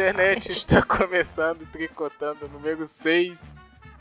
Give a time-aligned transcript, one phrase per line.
[0.00, 3.38] Internet, está começando Tricotando número 6.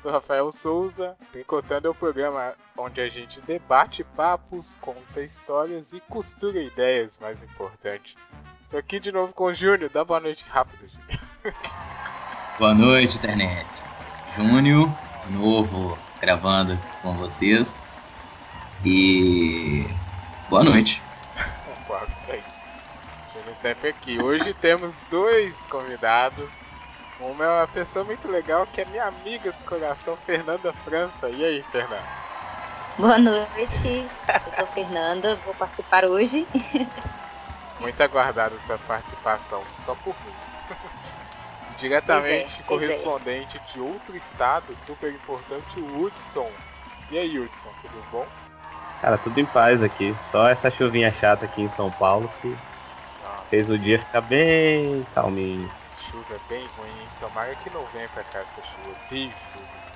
[0.02, 1.18] Sou Rafael Souza.
[1.30, 7.44] Tricotando é o programa onde a gente debate papos, conta histórias e costura ideias, mais
[7.44, 8.16] importante.
[8.62, 9.90] Estou aqui de novo com o Júnior.
[9.90, 11.54] Dá boa noite rápido, Júnior.
[12.58, 13.68] Boa noite, internet.
[14.38, 14.90] Júnior,
[15.32, 17.84] novo, gravando com vocês.
[18.86, 19.86] E
[20.50, 21.02] boa noite.
[21.86, 22.69] boa noite.
[23.50, 24.22] Júnior sempre aqui.
[24.22, 26.60] Hoje temos dois convidados.
[27.20, 31.30] Uma é uma pessoa muito legal que é minha amiga do coração, Fernanda França.
[31.30, 32.04] E aí, Fernanda?
[32.98, 34.08] Boa noite,
[34.46, 36.48] eu sou Fernanda, vou participar hoje.
[37.80, 40.34] Muito aguardada sua participação, só por mim.
[41.78, 43.72] Diretamente é, correspondente é.
[43.72, 46.50] de outro estado, super importante, o Hudson.
[47.10, 48.28] E aí, Hudson, tudo bom?
[49.02, 50.14] Cara, tudo em paz aqui.
[50.30, 52.54] Só essa chuvinha chata aqui em São Paulo que.
[53.50, 55.70] Fez o dia ficar bem calminho.
[55.98, 57.08] Chuva é bem ruim, hein?
[57.20, 58.96] Tomara que não venha pra cá essa chuva.
[59.10, 59.90] Tem chuva.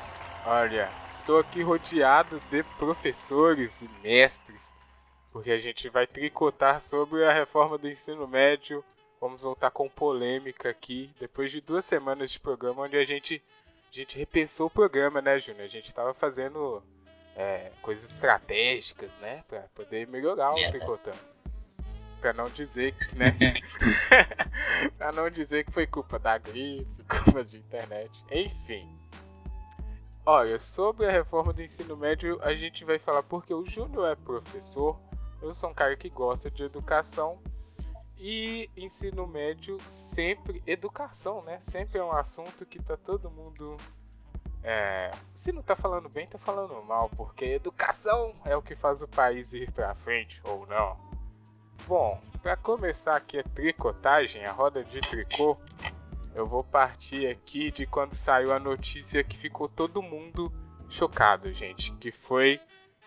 [0.45, 4.73] Olha, estou aqui rodeado de professores e mestres,
[5.31, 8.83] porque a gente vai tricotar sobre a reforma do ensino médio.
[9.21, 13.41] Vamos voltar com polêmica aqui, depois de duas semanas de programa, onde a gente,
[13.89, 15.63] a gente repensou o programa, né, Júnior?
[15.63, 16.83] A gente estava fazendo
[17.37, 20.69] é, coisas estratégicas, né, para poder melhorar o é.
[20.69, 21.33] tricotando.
[22.23, 23.35] Para não dizer que, né?
[24.97, 28.87] para não dizer que foi culpa da gripe, culpa de internet, enfim.
[30.25, 34.15] Olha, sobre a reforma do ensino médio, a gente vai falar porque o Júnior é
[34.15, 34.98] professor,
[35.42, 37.42] eu sou um cara que gosta de educação
[38.17, 41.59] e ensino médio sempre, educação, né?
[41.59, 43.75] Sempre é um assunto que tá todo mundo.
[44.64, 49.02] É, se não tá falando bem, tá falando mal, porque educação é o que faz
[49.02, 51.12] o país ir pra frente, ou não.
[51.88, 55.58] Bom, para começar aqui a tricotagem, a roda de tricô,
[56.33, 60.52] eu vou partir aqui de quando saiu a notícia que ficou todo mundo
[60.89, 61.92] chocado, gente.
[61.93, 62.60] Que foi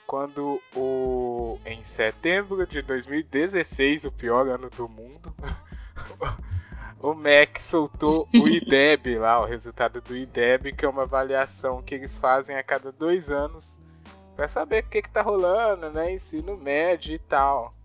[0.07, 5.35] quando o em setembro de 2016, o pior ano do mundo,
[7.01, 11.95] o MEC soltou o IDEB lá, o resultado do IDEB, que é uma avaliação que
[11.95, 13.81] eles fazem a cada dois anos
[14.37, 16.13] para saber o que, que tá rolando, né?
[16.13, 17.76] Ensino médio e tal.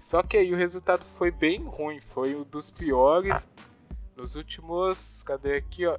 [0.00, 3.48] Só que aí o resultado foi bem ruim, foi um dos piores
[4.16, 5.98] nos últimos, cadê aqui, ó,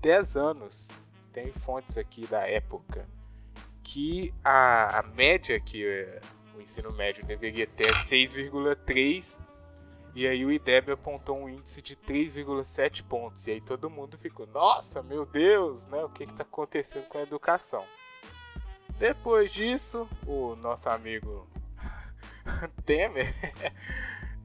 [0.00, 0.88] 10 anos,
[1.32, 3.08] tem fontes aqui da época,
[3.82, 6.20] que a, a média que é,
[6.56, 9.38] o ensino médio deveria ter é 6,3
[10.14, 13.46] e aí o IDEB apontou um índice de 3,7 pontos.
[13.46, 16.02] E aí todo mundo ficou, nossa, meu Deus, né?
[16.04, 17.84] O que está acontecendo com a educação?
[18.98, 21.46] Depois disso, o nosso amigo
[22.84, 23.34] Temer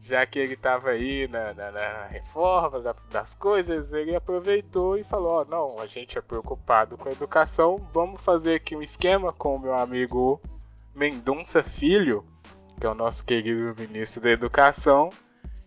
[0.05, 5.03] já que ele estava aí na, na, na reforma da, das coisas, ele aproveitou e
[5.03, 9.33] falou: oh, não, a gente é preocupado com a educação, vamos fazer aqui um esquema
[9.33, 10.39] com o meu amigo
[10.93, 12.23] Mendonça Filho,
[12.79, 15.09] que é o nosso querido ministro da Educação,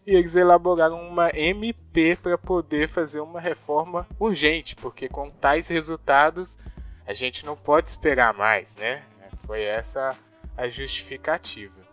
[0.06, 6.56] e eles elaboraram uma MP para poder fazer uma reforma urgente, porque com tais resultados
[7.04, 9.02] a gente não pode esperar mais, né?
[9.46, 10.16] Foi essa
[10.56, 11.87] a justificativa.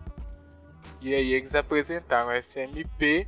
[1.01, 3.27] E aí eles apresentaram essa MP,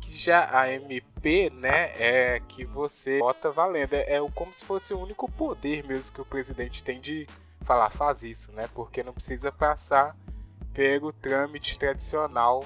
[0.00, 3.94] que já a MP, né, é que você bota valendo.
[3.94, 7.26] É, é como se fosse o único poder mesmo que o presidente tem de
[7.62, 8.68] falar, faz isso, né?
[8.74, 10.16] Porque não precisa passar
[10.74, 12.64] pelo trâmite tradicional,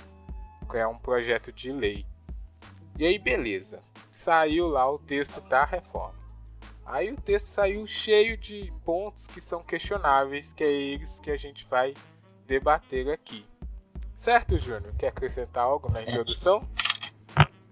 [0.70, 2.06] que é um projeto de lei.
[2.99, 3.81] E aí, beleza.
[4.11, 6.14] Saiu lá o texto da reforma.
[6.85, 11.37] Aí o texto saiu cheio de pontos que são questionáveis, que é eles que a
[11.37, 11.93] gente vai
[12.47, 13.44] debater aqui.
[14.16, 14.94] Certo, Júnior?
[14.98, 16.66] Quer acrescentar algo na introdução?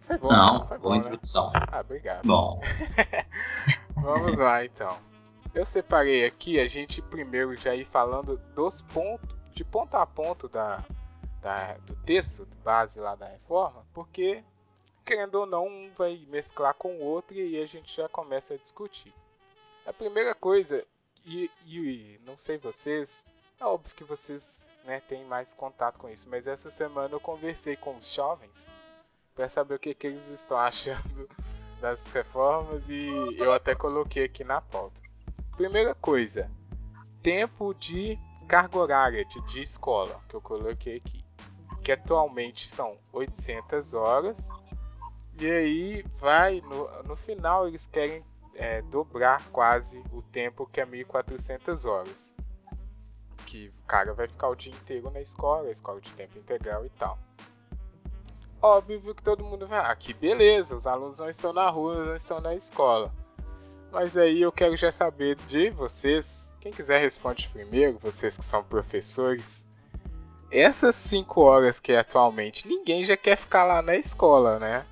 [0.06, 0.96] Foi bom, Não, foi boa bom, né?
[0.98, 1.50] introdução.
[1.52, 1.60] Né?
[1.72, 2.26] Ah, obrigado.
[2.26, 2.60] Bom.
[3.96, 4.98] Vamos lá, então.
[5.54, 10.48] Eu separei aqui a gente primeiro já ir falando dos pontos, de ponto a ponto
[10.48, 10.84] da,
[11.40, 14.44] da, do texto base lá da reforma, porque,
[15.04, 18.54] querendo ou não, um vai mesclar com o outro e aí a gente já começa
[18.54, 19.14] a discutir.
[19.86, 20.84] A primeira coisa,
[21.24, 23.24] e, e não sei vocês,
[23.60, 26.28] é óbvio que vocês né, tem mais contato com isso.
[26.28, 28.68] Mas essa semana eu conversei com os jovens
[29.34, 31.28] para saber o que, que eles estão achando
[31.80, 35.00] das reformas e eu até coloquei aqui na pauta.
[35.56, 36.50] Primeira coisa,
[37.22, 41.24] tempo de carga horária de, de escola, que eu coloquei aqui,
[41.82, 44.48] que atualmente são 800 horas,
[45.38, 50.86] e aí vai, no, no final eles querem é, dobrar quase o tempo que é
[50.86, 52.34] 1400 horas
[53.44, 56.90] que o cara vai ficar o dia inteiro na escola, escola de tempo integral e
[56.90, 57.18] tal.
[58.60, 62.16] óbvio que todo mundo vai, ah, que beleza, os alunos não estão na rua, não
[62.16, 63.12] estão na escola.
[63.92, 68.64] Mas aí eu quero já saber de vocês, quem quiser responde primeiro, vocês que são
[68.64, 69.64] professores.
[70.50, 74.84] Essas 5 horas que é atualmente, ninguém já quer ficar lá na escola, né?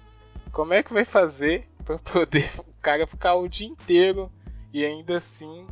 [0.52, 4.30] Como é que vai fazer para poder o cara ficar o dia inteiro
[4.72, 5.66] e ainda assim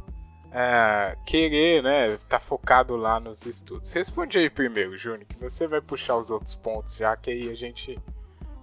[0.53, 3.93] é, querer, né, tá focado lá nos estudos.
[3.93, 7.55] Responde aí primeiro, Júnior, que você vai puxar os outros pontos, já que aí a
[7.55, 7.99] gente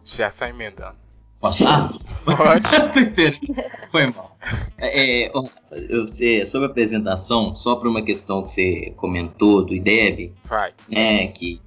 [0.03, 0.97] já sai emendando.
[1.39, 1.63] Posso?
[1.67, 1.91] Ah,
[2.25, 3.39] pode.
[3.91, 4.35] Foi mal.
[4.77, 5.31] É, é
[5.71, 10.73] eu, sei, sobre a apresentação, só para uma questão que você comentou do IDEB, Vai.
[10.89, 11.61] né, que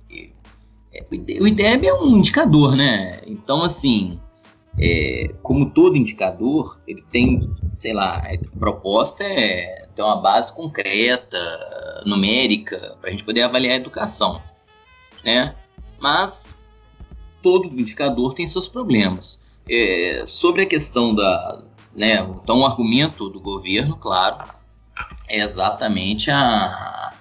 [0.92, 1.04] é,
[1.40, 3.20] o IDEB é um indicador, né?
[3.26, 4.18] Então, assim,
[4.78, 11.38] é, como todo indicador, ele tem, sei lá, a proposta é ter uma base concreta,
[12.06, 14.40] numérica, para a gente poder avaliar a educação,
[15.22, 15.54] né?
[15.98, 16.56] Mas
[17.42, 19.42] todo indicador tem seus problemas.
[19.68, 21.62] É, sobre a questão da,
[21.94, 24.48] né, então o argumento do governo, claro,
[25.28, 27.12] é exatamente a,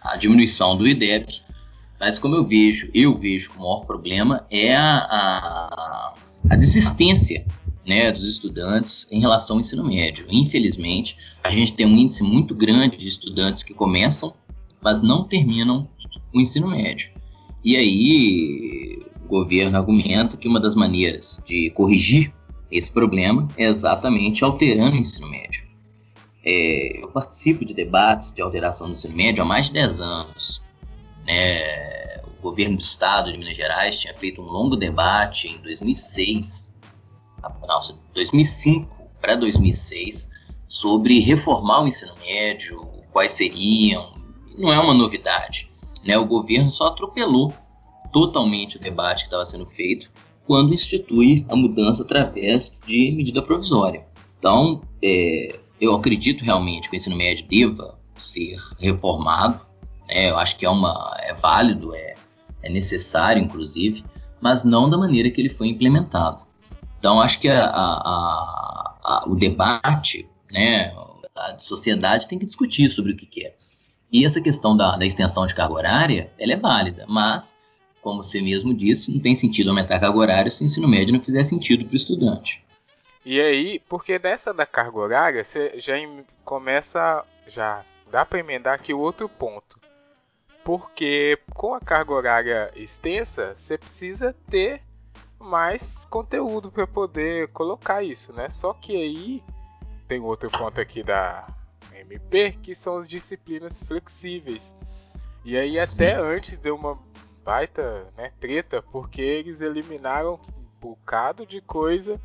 [0.00, 1.42] a diminuição do IDEB,
[1.98, 6.14] mas como eu vejo, eu vejo que o maior problema é a, a
[6.48, 7.44] a desistência
[7.86, 10.26] né, dos estudantes em relação ao ensino médio.
[10.28, 14.34] Infelizmente, a gente tem um índice muito grande de estudantes que começam,
[14.82, 15.88] mas não terminam
[16.32, 17.10] o ensino médio.
[17.64, 22.32] E aí, o governo argumenta que uma das maneiras de corrigir
[22.70, 25.66] esse problema é exatamente alterando o ensino médio.
[26.44, 30.62] É, eu participo de debates de alteração do ensino médio há mais de 10 anos.
[31.26, 31.98] Né?
[32.38, 36.74] o governo do estado de Minas Gerais tinha feito um longo debate em 2006,
[37.42, 37.80] não,
[38.14, 40.30] 2005 para 2006,
[40.68, 44.12] sobre reformar o ensino médio, quais seriam.
[44.56, 45.70] Não é uma novidade.
[46.04, 46.16] Né?
[46.18, 47.52] O governo só atropelou
[48.12, 50.10] totalmente o debate que estava sendo feito
[50.46, 54.06] quando institui a mudança através de medida provisória.
[54.38, 59.60] Então, é, eu acredito realmente que o ensino médio deva ser reformado.
[60.08, 62.14] É, eu acho que é, uma, é válido, é,
[62.62, 64.02] é necessário, inclusive,
[64.40, 66.40] mas não da maneira que ele foi implementado.
[66.98, 70.92] Então, acho que a, a, a, o debate, né,
[71.36, 73.56] a sociedade tem que discutir sobre o que quer.
[74.10, 77.56] E essa questão da, da extensão de carga horária, ela é válida, mas,
[78.00, 81.12] como você mesmo disse, não tem sentido aumentar a carga horária se o ensino médio
[81.12, 82.64] não fizer sentido para o estudante.
[83.24, 85.94] E aí, porque dessa da carga horária, você já
[86.44, 89.78] começa, já dá para emendar aqui o outro ponto
[90.68, 94.82] porque com a carga horária extensa, você precisa ter
[95.40, 98.50] mais conteúdo para poder colocar isso, né?
[98.50, 99.42] Só que aí
[100.08, 101.46] tem outro ponto aqui da
[101.94, 104.74] MP, que são as disciplinas flexíveis.
[105.44, 106.98] E aí até antes deu uma
[107.44, 112.20] baita né, treta, porque eles eliminaram um bocado de coisa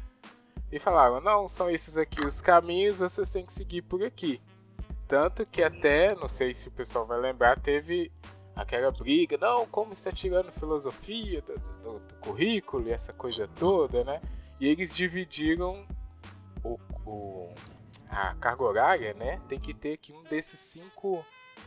[0.72, 4.42] e falaram, não, são esses aqui os caminhos, vocês têm que seguir por aqui.
[5.08, 8.12] Tanto que até, não sei se o pessoal vai lembrar, teve
[8.56, 14.04] aquela briga, não, como está tirando filosofia do, do, do, currículo e essa coisa toda,
[14.04, 14.22] né?
[14.60, 15.86] E eles dividiram
[17.06, 17.50] o,
[18.10, 19.40] a carga horária, né?
[19.48, 21.26] Tem que ter aqui um desses cinco.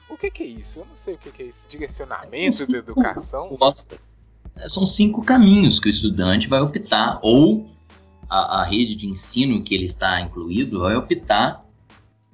[0.09, 0.81] O que, que é isso?
[0.81, 1.69] Eu não sei o que, que é isso.
[1.69, 3.49] Direcionamento da educação?
[3.49, 4.17] Propostas.
[4.57, 7.69] É, são cinco caminhos que o estudante vai optar, ou
[8.29, 11.65] a, a rede de ensino que ele está incluído vai optar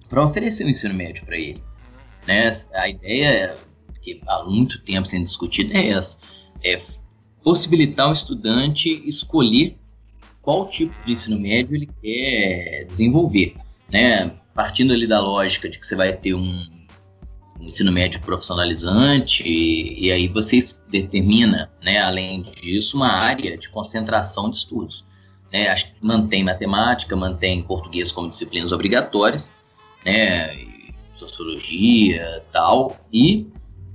[0.09, 1.59] para oferecer o um ensino médio para ele.
[1.59, 2.27] Uhum.
[2.27, 2.57] Né?
[2.75, 3.59] A ideia
[4.01, 6.19] que há muito tempo sendo discutida é essa:
[6.63, 6.81] é
[7.43, 9.79] possibilitar o estudante escolher
[10.43, 13.57] qual tipo de ensino médio ele quer desenvolver,
[13.91, 14.33] né?
[14.55, 16.67] Partindo ali da lógica de que você vai ter um,
[17.59, 20.59] um ensino médio profissionalizante e, e, aí você
[20.91, 25.07] determina, né, além disso, uma área de concentração de estudos.
[25.51, 25.75] Né?
[26.03, 29.53] Mantém matemática, mantém português como disciplinas obrigatórias,
[30.05, 30.55] né,
[31.17, 33.47] sociologia, tal, e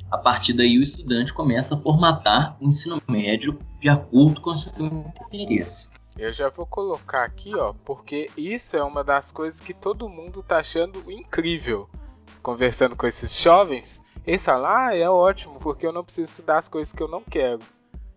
[0.09, 4.57] a partir daí, o estudante começa a formatar o ensino médio de acordo com o
[4.57, 4.71] seu
[5.31, 5.89] interesse.
[6.17, 10.41] Eu já vou colocar aqui, ó, porque isso é uma das coisas que todo mundo
[10.41, 11.87] tá achando incrível.
[12.41, 16.67] Conversando com esses jovens, esse lá ah, é ótimo, porque eu não preciso estudar as
[16.67, 17.59] coisas que eu não quero.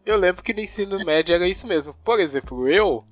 [0.05, 1.95] Eu lembro que no ensino médio era isso mesmo.
[2.03, 3.05] Por exemplo, eu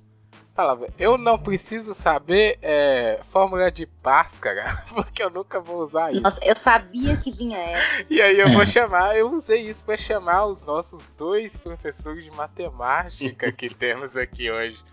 [0.59, 6.21] falava, eu não preciso saber é, fórmula de Bhaskara, porque eu nunca vou usar isso.
[6.21, 8.05] Nossa, eu sabia que vinha essa.
[8.09, 12.31] E aí eu vou chamar, eu usei isso para chamar os nossos dois professores de
[12.31, 14.83] matemática que temos aqui hoje.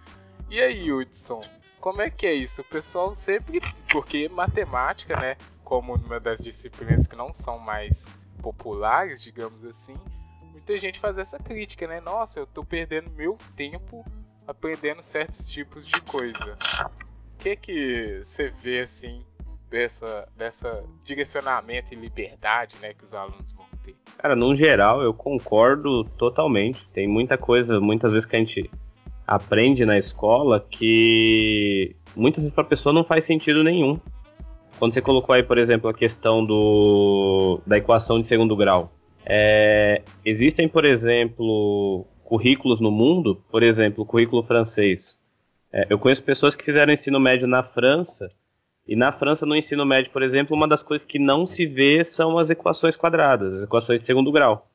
[0.49, 1.41] E aí, Hudson,
[1.81, 2.61] como é que é isso?
[2.61, 8.07] O pessoal sempre, porque matemática, né, como uma das disciplinas que não são mais
[8.41, 9.97] populares, digamos assim,
[10.53, 12.01] muita gente faz essa crítica, né?
[12.01, 14.05] Nossa, eu tô perdendo meu tempo
[14.47, 16.57] aprendendo certos tipos de coisa.
[17.35, 19.23] O que que você vê assim
[19.71, 23.95] dessa dessa direcionamento e liberdade, né, que os alunos vão ter?
[24.19, 26.89] Cara, no geral eu concordo totalmente.
[26.93, 28.71] Tem muita coisa, muitas vezes que a gente
[29.27, 33.99] aprende na escola que muitas vezes para a pessoa não faz sentido nenhum.
[34.79, 38.93] Quando você colocou aí, por exemplo, a questão do, da equação de segundo grau,
[39.25, 45.17] é, existem, por exemplo, currículos no mundo, por exemplo, o currículo francês.
[45.73, 48.31] É, eu conheço pessoas que fizeram ensino médio na França,
[48.87, 52.05] e na França, no ensino médio, por exemplo, uma das coisas que não se vê
[52.05, 54.69] são as equações quadradas, as equações de segundo grau.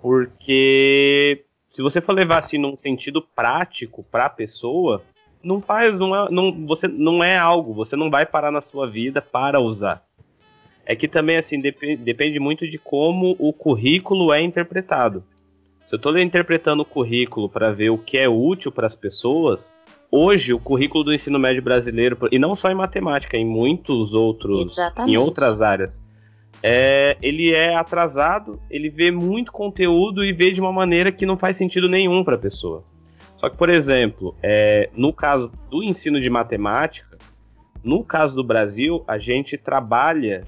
[0.00, 5.02] Porque se você for levar assim num sentido prático para a pessoa,
[5.42, 8.88] não faz, não é, não, você não é algo, você não vai parar na sua
[8.88, 10.02] vida para usar.
[10.86, 15.22] É que também assim dep depende muito de como o currículo é interpretado.
[15.86, 19.72] Se eu estou interpretando o currículo para ver o que é útil para as pessoas,
[20.10, 24.72] hoje o currículo do ensino médio brasileiro e não só em matemática, em muitos outros,
[24.72, 25.14] Exatamente.
[25.14, 26.00] em outras áreas,
[26.60, 31.36] é, ele é atrasado, ele vê muito conteúdo e vê de uma maneira que não
[31.36, 32.82] faz sentido nenhum para a pessoa.
[33.36, 37.16] Só que, por exemplo, é, no caso do ensino de matemática,
[37.84, 40.44] no caso do Brasil, a gente trabalha.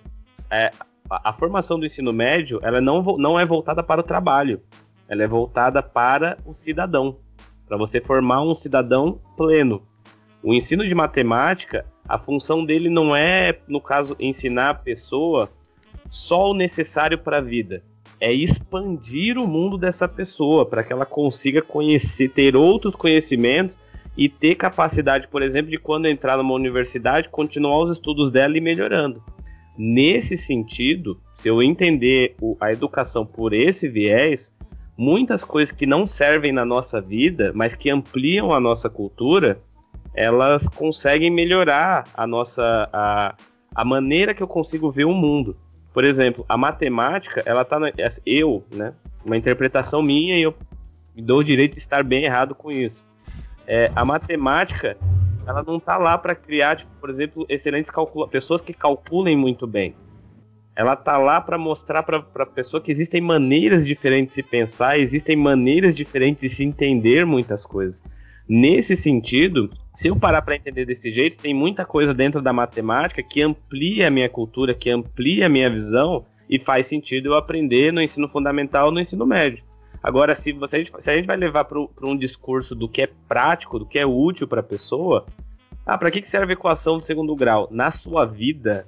[0.51, 0.73] É,
[1.09, 4.61] a, a, formação do ensino médio ela não, não é voltada para o trabalho,
[5.09, 7.19] ela é voltada para o cidadão,
[7.67, 9.83] para você formar um cidadão pleno.
[10.43, 15.51] O ensino de matemática, a função dele não é, no caso, ensinar a pessoa
[16.11, 17.83] só o necessário para a vida
[18.21, 23.77] é expandir o mundo dessa pessoa para que ela consiga conhecer, ter outros conhecimentos
[24.17, 28.61] e ter capacidade, por exemplo, de quando entrar numa universidade, continuar os estudos dela e
[28.61, 29.23] melhorando.
[29.77, 34.53] Nesse sentido, se eu entender a educação por esse viés,
[34.99, 39.61] muitas coisas que não servem na nossa vida, mas que ampliam a nossa cultura,
[40.13, 43.37] elas conseguem melhorar a nossa a,
[43.73, 45.57] a maneira que eu consigo ver o mundo.
[45.95, 47.93] Por exemplo, a matemática, ela tá na,
[48.27, 48.93] eu, né,
[49.25, 50.55] uma interpretação minha e eu
[51.17, 53.07] dou o direito de estar bem errado com isso.
[53.69, 54.97] É, a matemática,
[55.47, 57.93] ela não tá lá para criar, tipo, por exemplo, excelentes
[58.31, 59.95] pessoas que calculem muito bem.
[60.79, 65.35] Ela tá lá para mostrar para a pessoa que existem maneiras diferentes de pensar, existem
[65.35, 67.97] maneiras diferentes de se entender muitas coisas.
[68.49, 73.25] Nesse sentido, se eu parar para entender desse jeito, tem muita coisa dentro da matemática
[73.25, 77.93] que amplia a minha cultura, que amplia a minha visão e faz sentido eu aprender
[77.93, 79.65] no ensino fundamental no ensino médio.
[80.01, 83.81] Agora, se, você, se a gente vai levar para um discurso do que é prático,
[83.81, 85.27] do que é útil para a pessoa,
[85.85, 87.67] ah, para que, que serve a equação do segundo grau?
[87.69, 88.87] Na sua vida,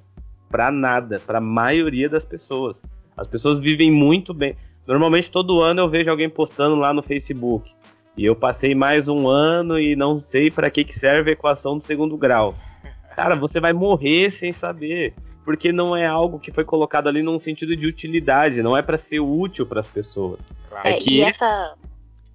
[0.51, 2.77] para nada, para a maioria das pessoas.
[3.17, 4.57] As pessoas vivem muito bem.
[4.87, 7.71] Normalmente todo ano eu vejo alguém postando lá no Facebook.
[8.17, 11.79] E eu passei mais um ano e não sei para que, que serve a equação
[11.79, 12.55] do segundo grau.
[13.15, 15.15] Cara, você vai morrer sem saber.
[15.45, 18.99] Porque não é algo que foi colocado ali num sentido de utilidade, não é para
[18.99, 20.39] ser útil para as pessoas.
[20.69, 20.87] Claro.
[20.87, 21.77] É, que e essa.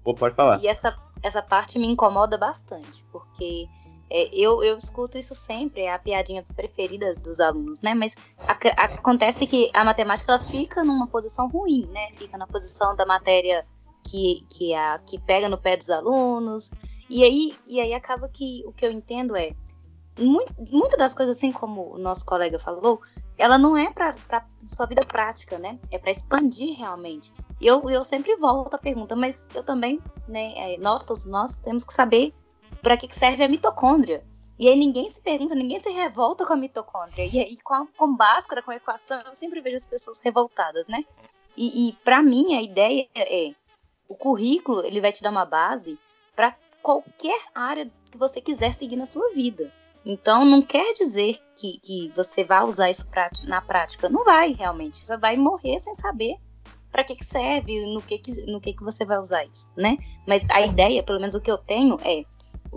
[0.02, 0.60] Pô, pode falar.
[0.60, 3.66] E essa, essa parte me incomoda bastante, porque
[4.08, 7.94] é, eu, eu escuto isso sempre, é a piadinha preferida dos alunos, né?
[7.94, 12.12] Mas a, a, acontece que a matemática ela fica numa posição ruim, né?
[12.14, 13.66] Fica na posição da matéria
[14.04, 16.70] que, que, a, que pega no pé dos alunos.
[17.10, 19.52] E aí, e aí acaba que o que eu entendo é
[20.18, 23.00] muito, muitas das coisas, assim como o nosso colega falou,
[23.36, 24.14] ela não é para
[24.66, 25.78] sua vida prática, né?
[25.90, 27.32] É para expandir realmente.
[27.60, 30.74] E eu, eu sempre volto à pergunta, mas eu também, né?
[30.74, 32.32] É, nós, todos nós, temos que saber
[32.86, 34.24] para que serve a mitocôndria.
[34.56, 37.26] E aí ninguém se pergunta, ninguém se revolta com a mitocôndria.
[37.26, 40.86] E aí com, a, com Bhaskara, com a equação, eu sempre vejo as pessoas revoltadas,
[40.86, 41.04] né?
[41.56, 43.50] E, e para mim a ideia é
[44.08, 45.98] o currículo ele vai te dar uma base
[46.36, 49.68] para qualquer área que você quiser seguir na sua vida.
[50.04, 53.04] Então, não quer dizer que, que você vai usar isso
[53.48, 54.08] na prática.
[54.08, 55.04] Não vai, realmente.
[55.04, 56.36] Você vai morrer sem saber
[56.92, 59.98] para que, que serve, no que, que, no que, que você vai usar isso, né?
[60.24, 62.24] Mas a ideia, pelo menos o que eu tenho, é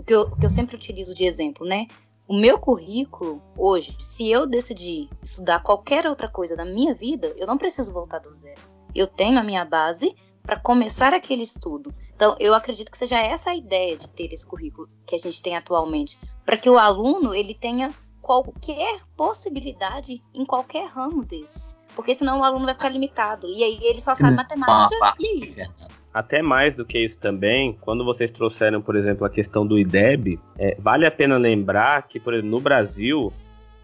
[0.00, 1.86] o que eu, o que eu sempre utilizo de exemplo, né?
[2.26, 7.46] O meu currículo, hoje, se eu decidir estudar qualquer outra coisa da minha vida, eu
[7.46, 8.60] não preciso voltar do zero.
[8.94, 11.94] Eu tenho a minha base, para começar aquele estudo.
[12.14, 15.42] Então, eu acredito que seja essa a ideia de ter esse currículo que a gente
[15.42, 17.92] tem atualmente, para que o aluno ele tenha
[18.22, 21.76] qualquer possibilidade em qualquer ramo desses.
[21.94, 23.46] Porque senão o aluno vai ficar limitado.
[23.48, 25.68] E aí ele só sabe matemática e aí.
[26.12, 30.40] Até mais do que isso também, quando vocês trouxeram, por exemplo, a questão do IDEB,
[30.58, 33.32] é, vale a pena lembrar que, por exemplo, no Brasil,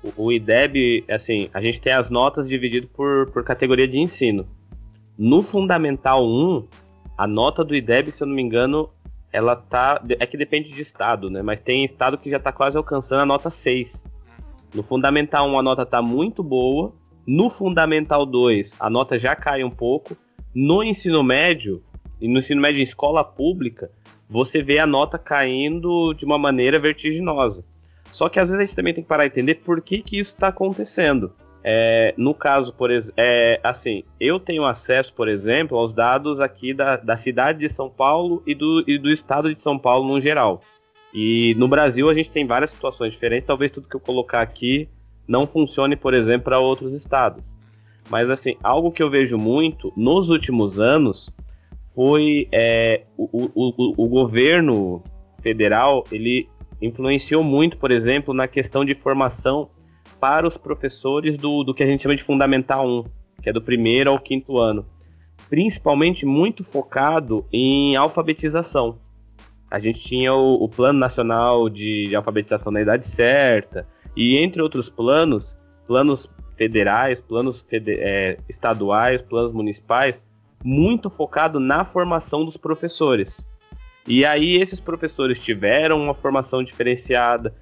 [0.02, 4.46] o, o IDEB, assim, a gente tem as notas divididas por, por categoria de ensino.
[5.16, 6.66] No Fundamental 1,
[7.16, 8.90] a nota do IDEB, se eu não me engano,
[9.32, 10.02] ela tá.
[10.18, 11.42] É que depende de estado, né?
[11.42, 14.02] Mas tem estado que já tá quase alcançando a nota 6.
[14.74, 16.92] No Fundamental 1 a nota tá muito boa.
[17.26, 20.16] No Fundamental 2 a nota já cai um pouco.
[20.54, 21.82] No ensino médio,
[22.20, 23.90] e no ensino médio em escola pública,
[24.28, 27.64] você vê a nota caindo de uma maneira vertiginosa.
[28.10, 30.18] Só que às vezes a gente também tem que parar e entender por que, que
[30.18, 31.32] isso está acontecendo.
[31.62, 36.72] É, no caso, por exemplo, é, assim, eu tenho acesso, por exemplo, aos dados aqui
[36.72, 40.20] da, da cidade de São Paulo e do, e do estado de São Paulo no
[40.20, 40.60] geral.
[41.12, 44.88] E no Brasil a gente tem várias situações diferentes, talvez tudo que eu colocar aqui
[45.26, 47.42] não funcione, por exemplo, para outros estados.
[48.08, 51.34] Mas assim, algo que eu vejo muito nos últimos anos
[51.96, 55.02] foi é, o, o, o governo
[55.42, 56.46] federal ele
[56.80, 59.70] influenciou muito, por exemplo, na questão de formação
[60.20, 63.04] para os professores do, do que a gente chama de Fundamental 1,
[63.42, 64.84] que é do primeiro ao quinto ano.
[65.48, 68.98] Principalmente muito focado em alfabetização.
[69.70, 74.60] A gente tinha o, o Plano Nacional de, de Alfabetização na Idade Certa, e entre
[74.60, 80.22] outros planos, planos federais, planos fede é, estaduais, planos municipais,
[80.66, 83.46] muito focado na formação dos professores.
[84.04, 87.54] E aí esses professores tiveram uma formação diferenciada,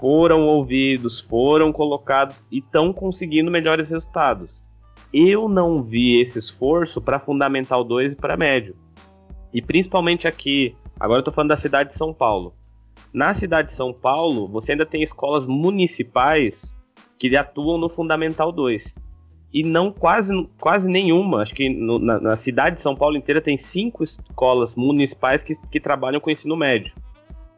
[0.00, 4.64] foram ouvidos, foram colocados e estão conseguindo melhores resultados.
[5.12, 8.74] Eu não vi esse esforço para Fundamental 2 e para Médio.
[9.52, 12.54] E principalmente aqui, agora eu estou falando da cidade de São Paulo.
[13.12, 16.74] Na cidade de São Paulo, você ainda tem escolas municipais
[17.18, 19.03] que atuam no Fundamental 2
[19.54, 21.42] e não quase, quase nenhuma.
[21.42, 25.54] Acho que no, na, na, cidade de São Paulo inteira tem cinco escolas municipais que,
[25.70, 26.92] que trabalham com ensino médio.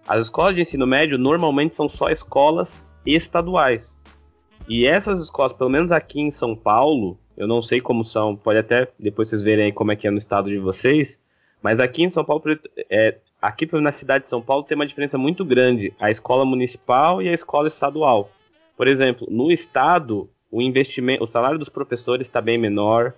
[0.07, 2.71] As escolas de ensino médio normalmente são só escolas
[3.07, 3.99] estaduais.
[4.69, 8.59] E essas escolas, pelo menos aqui em São Paulo, eu não sei como são, pode
[8.59, 11.19] até depois vocês verem aí como é que é no estado de vocês,
[11.63, 12.43] mas aqui em São Paulo,
[12.91, 17.23] é, aqui na cidade de São Paulo tem uma diferença muito grande, a escola municipal
[17.23, 18.31] e a escola estadual.
[18.77, 23.13] Por exemplo, no estado, o investimento, o salário dos professores está bem menor.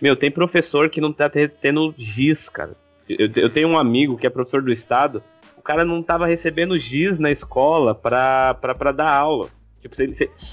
[0.00, 2.76] Meu, tem professor que não está tendo giz, cara.
[3.08, 5.20] Eu, eu, tenho um amigo que é professor do estado,
[5.56, 9.48] o cara não estava recebendo giz na escola para dar aula.
[9.82, 9.96] Tipo,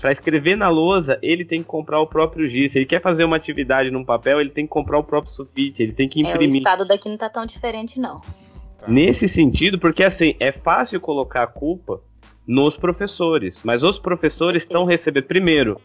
[0.02, 2.72] para escrever na lousa, ele tem que comprar o próprio giz.
[2.72, 5.84] Se ele quer fazer uma atividade num papel, ele tem que comprar o próprio sulfite,
[5.84, 6.50] ele tem que imprimir.
[6.50, 8.20] É, o estado daqui não tá tão diferente, não.
[8.80, 8.88] Tá.
[8.88, 12.02] Nesse sentido, porque assim, é fácil colocar a culpa
[12.48, 15.80] nos professores, mas os professores estão recebendo primeiro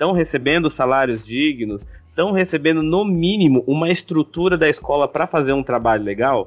[0.00, 5.62] estão recebendo salários dignos, estão recebendo no mínimo uma estrutura da escola para fazer um
[5.62, 6.46] trabalho legal.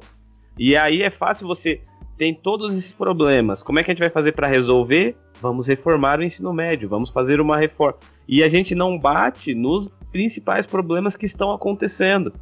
[0.57, 1.79] E aí é fácil você
[2.17, 3.61] tem todos esses problemas.
[3.61, 5.15] Como é que a gente vai fazer para resolver?
[5.39, 7.99] Vamos reformar o ensino médio, vamos fazer uma reforma.
[8.27, 12.33] E a gente não bate nos principais problemas que estão acontecendo.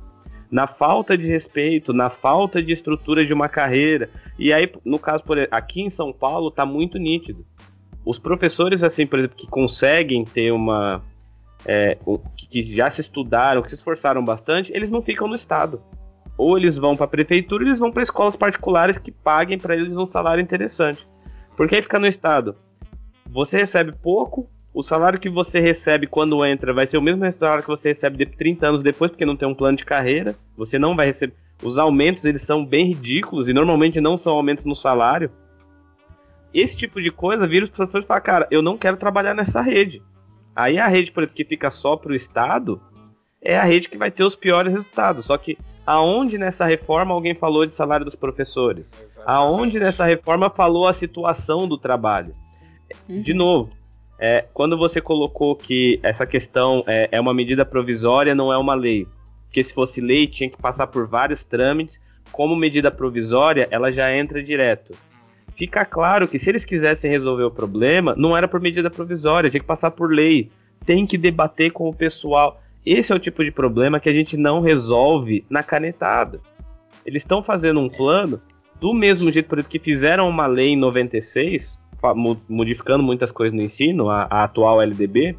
[0.50, 4.10] Na falta de respeito, na falta de estrutura de uma carreira.
[4.40, 7.46] E aí, no caso, por aqui em São Paulo, está muito nítido
[8.06, 11.02] os professores, assim, por exemplo, que conseguem ter uma.
[11.64, 11.98] É,
[12.50, 15.82] que já se estudaram, que se esforçaram bastante, eles não ficam no Estado.
[16.38, 19.76] Ou eles vão para a prefeitura, ou eles vão para escolas particulares que paguem para
[19.76, 21.08] eles um salário interessante.
[21.56, 22.56] Porque aí fica no Estado.
[23.30, 27.64] Você recebe pouco, o salário que você recebe quando entra vai ser o mesmo salário
[27.64, 30.36] que você recebe de 30 anos depois, porque não tem um plano de carreira.
[30.58, 31.36] Você não vai receber.
[31.62, 35.30] Os aumentos eles são bem ridículos e normalmente não são aumentos no salário
[36.54, 39.62] esse tipo de coisa vira os professores e falam, cara, eu não quero trabalhar nessa
[39.62, 40.02] rede.
[40.56, 42.82] Aí a rede, por exemplo, que fica só para o Estado,
[43.42, 45.26] é a rede que vai ter os piores resultados.
[45.26, 48.92] Só que aonde nessa reforma alguém falou de salário dos professores?
[49.02, 49.24] Exatamente.
[49.26, 52.36] Aonde nessa reforma falou a situação do trabalho?
[53.08, 53.22] Uhum.
[53.22, 53.72] De novo,
[54.20, 58.76] é, quando você colocou que essa questão é, é uma medida provisória, não é uma
[58.76, 59.08] lei.
[59.46, 62.00] Porque se fosse lei, tinha que passar por vários trâmites.
[62.32, 64.94] Como medida provisória, ela já entra direto
[65.62, 69.62] fica claro que se eles quisessem resolver o problema, não era por medida provisória, tinha
[69.62, 70.50] que passar por lei.
[70.88, 72.60] Tem que debater com o pessoal.
[72.84, 76.42] Esse é o tipo de problema que a gente não resolve na canetada.
[77.06, 78.42] Eles estão fazendo um plano
[78.80, 81.80] do mesmo jeito por que fizeram uma lei em 96,
[82.50, 85.38] modificando muitas coisas no ensino, a, a atual LDB,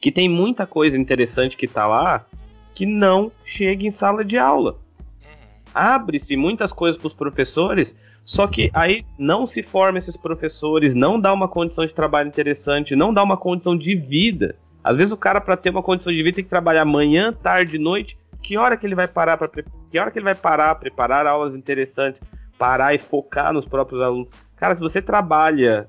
[0.00, 2.24] que tem muita coisa interessante que está lá
[2.72, 4.78] que não chega em sala de aula.
[5.22, 5.28] Uhum.
[5.74, 7.94] Abre-se muitas coisas para os professores
[8.28, 12.94] só que aí não se forma esses professores, não dá uma condição de trabalho interessante,
[12.94, 14.54] não dá uma condição de vida.
[14.84, 17.78] Às vezes o cara para ter uma condição de vida tem que trabalhar manhã, tarde,
[17.78, 18.18] noite.
[18.42, 21.54] Que hora que ele vai parar para que hora que ele vai parar, preparar aulas
[21.54, 22.20] interessantes,
[22.58, 24.28] parar e focar nos próprios alunos?
[24.56, 25.88] Cara, se você trabalha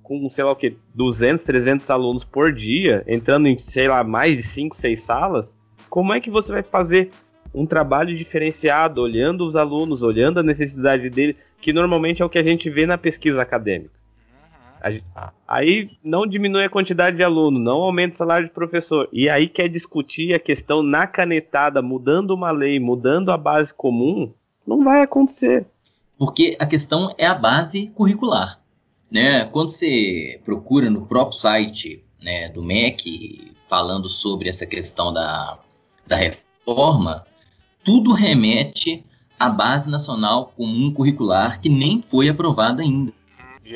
[0.00, 4.36] com, sei lá o que, 200, 300 alunos por dia, entrando em, sei lá, mais
[4.36, 5.48] de 5, 6 salas,
[5.90, 7.10] Como é que você vai fazer
[7.54, 12.38] um trabalho diferenciado, olhando os alunos, olhando a necessidade dele, que normalmente é o que
[12.38, 13.94] a gente vê na pesquisa acadêmica?
[15.48, 19.08] Aí não diminui a quantidade de aluno, não aumenta o salário de professor.
[19.10, 24.30] E aí quer discutir a questão na canetada, mudando uma lei, mudando a base comum,
[24.66, 25.64] não vai acontecer.
[26.18, 28.60] Porque a questão é a base curricular.
[29.10, 29.46] Né?
[29.46, 35.58] Quando você procura no próprio site né, do MEC falando sobre essa questão da,
[36.06, 37.24] da reforma,
[37.84, 39.04] tudo remete
[39.38, 43.12] à Base Nacional Comum Curricular, que nem foi aprovada ainda.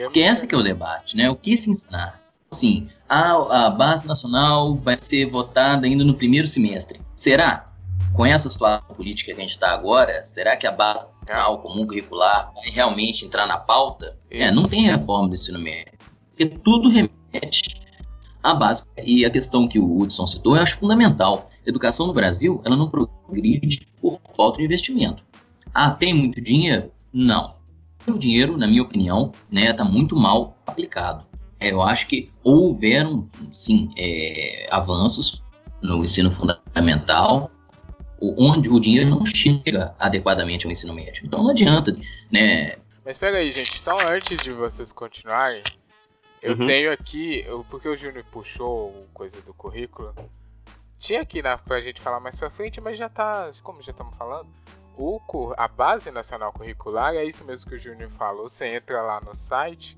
[0.02, 1.30] Porque esse que é o debate, né?
[1.30, 2.20] O que se ensinar?
[2.50, 7.00] Sim, a, a Base Nacional vai ser votada ainda no primeiro semestre.
[7.14, 7.66] Será?
[8.14, 11.86] Com essa situação política que a gente está agora, será que a Base Nacional Comum
[11.86, 14.16] Curricular vai realmente entrar na pauta?
[14.30, 15.92] É, não tem reforma do ensino médio.
[16.30, 17.87] Porque tudo remete
[18.42, 18.82] à base.
[19.02, 21.50] E a questão que o Hudson citou, eu acho fundamental.
[21.66, 25.22] A educação no Brasil, ela não progride por falta de investimento.
[25.74, 26.90] Ah, tem muito dinheiro?
[27.12, 27.58] Não
[28.10, 31.26] o dinheiro, na minha opinião, né, está muito mal aplicado.
[31.60, 35.42] É, eu acho que houveram, sim, é, avanços
[35.82, 37.50] no ensino fundamental,
[38.20, 41.24] onde o dinheiro não chega adequadamente ao ensino médio.
[41.26, 41.96] Então não adianta,
[42.30, 42.76] né?
[43.04, 45.62] Mas pega aí, gente, só antes de vocês continuarem,
[46.42, 46.66] eu uhum.
[46.66, 50.14] tenho aqui, porque o Júnior puxou coisa do currículo,
[50.98, 54.16] tinha aqui na, pra gente falar mais pra frente, mas já tá, como já estamos
[54.16, 54.48] falando,
[54.96, 55.20] o,
[55.56, 58.48] a base nacional curricular é isso mesmo que o Júnior falou.
[58.48, 59.96] Você entra lá no site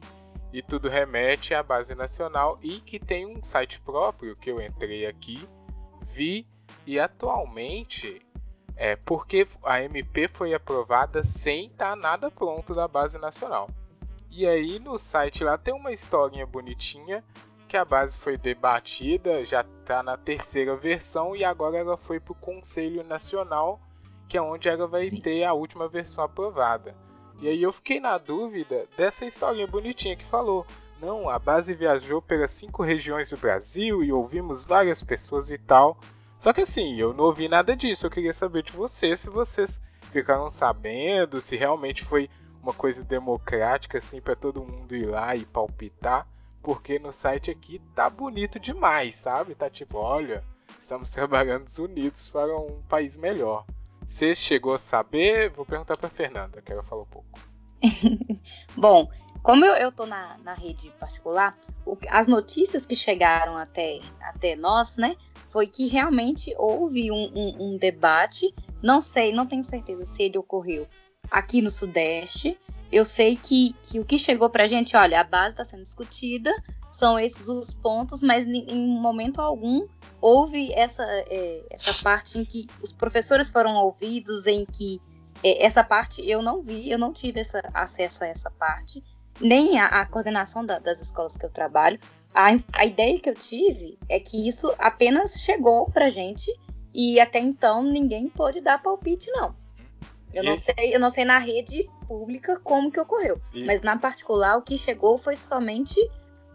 [0.52, 5.06] e tudo remete à base nacional e que tem um site próprio que eu entrei
[5.06, 5.48] aqui,
[6.12, 6.46] vi
[6.86, 8.20] e atualmente
[8.76, 13.70] é porque a MP foi aprovada sem estar tá nada pronto da base nacional.
[14.30, 17.24] E aí no site lá tem uma historinha bonitinha
[17.68, 22.32] que a base foi debatida, já está na terceira versão e agora ela foi para
[22.32, 23.80] o Conselho Nacional
[24.30, 25.20] que é onde ela vai Sim.
[25.20, 26.94] ter a última versão aprovada.
[27.40, 30.64] E aí eu fiquei na dúvida dessa historinha bonitinha que falou.
[31.02, 35.98] Não, a base viajou pelas cinco regiões do Brasil e ouvimos várias pessoas e tal.
[36.38, 38.06] Só que assim, eu não ouvi nada disso.
[38.06, 39.80] Eu queria saber de vocês se vocês
[40.12, 42.30] ficaram sabendo, se realmente foi
[42.62, 46.26] uma coisa democrática assim para todo mundo ir lá e palpitar,
[46.62, 49.54] porque no site aqui tá bonito demais, sabe?
[49.54, 50.44] Tá tipo, olha,
[50.78, 53.64] estamos trabalhando unidos para um país melhor.
[54.06, 55.50] Você chegou a saber?
[55.50, 57.38] Vou perguntar para Fernanda, que ela falou pouco.
[58.76, 59.08] Bom,
[59.42, 64.54] como eu, eu tô na, na rede particular, o, as notícias que chegaram até, até
[64.56, 65.16] nós, né,
[65.48, 68.54] foi que realmente houve um, um, um debate.
[68.82, 70.86] Não sei, não tenho certeza se ele ocorreu
[71.30, 72.58] aqui no Sudeste.
[72.90, 76.52] Eu sei que, que o que chegou pra gente, olha, a base está sendo discutida,
[76.90, 79.86] são esses os pontos, mas em momento algum
[80.20, 85.00] houve essa, é, essa parte em que os professores foram ouvidos, em que
[85.42, 89.02] é, essa parte eu não vi, eu não tive essa, acesso a essa parte,
[89.40, 91.98] nem a, a coordenação da, das escolas que eu trabalho.
[92.34, 96.52] A, a ideia que eu tive é que isso apenas chegou pra gente
[96.92, 99.54] e até então ninguém pôde dar palpite, não.
[100.32, 103.64] Eu não sei, eu não sei na rede pública como que ocorreu, e...
[103.64, 105.98] mas na particular o que chegou foi somente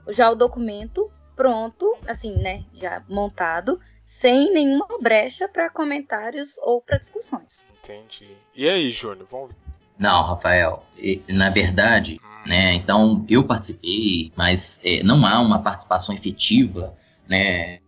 [0.09, 6.97] já o documento pronto, assim, né, já montado, sem nenhuma brecha para comentários ou para
[6.97, 7.67] discussões.
[7.83, 8.29] Entendi.
[8.55, 9.49] E aí, Júnior, vamos
[9.97, 10.85] Não, Rafael,
[11.27, 12.47] na verdade, hum.
[12.49, 16.95] né, então eu participei, mas é, não há uma participação efetiva,
[17.27, 17.79] né,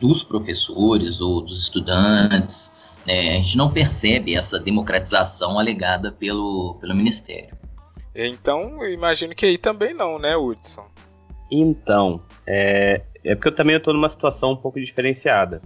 [0.00, 6.94] dos professores ou dos estudantes, né, a gente não percebe essa democratização alegada pelo, pelo
[6.94, 7.56] Ministério.
[8.14, 10.86] Então, eu imagino que aí também não, né, Hudson?
[11.50, 15.60] Então, é, é porque eu também estou numa situação um pouco diferenciada.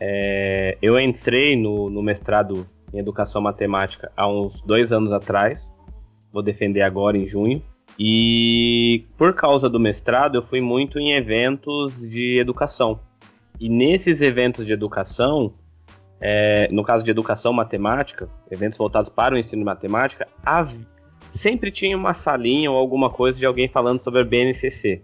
[0.00, 5.70] É, eu entrei no, no, mestrado em Educação Matemática há uns dois anos atrás,
[6.32, 7.62] vou defender agora em junho,
[7.98, 12.98] e por causa do mestrado eu fui muito em eventos de educação.
[13.60, 15.52] E nesses eventos de educação,
[16.26, 20.26] é, no caso de educação matemática, eventos voltados para o ensino de matemática,
[21.28, 25.02] sempre tinha uma salinha ou alguma coisa de alguém falando sobre a BNCC.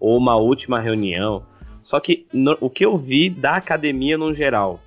[0.00, 1.44] Ou uma última reunião.
[1.82, 4.80] Só que no, o que eu vi da academia no geral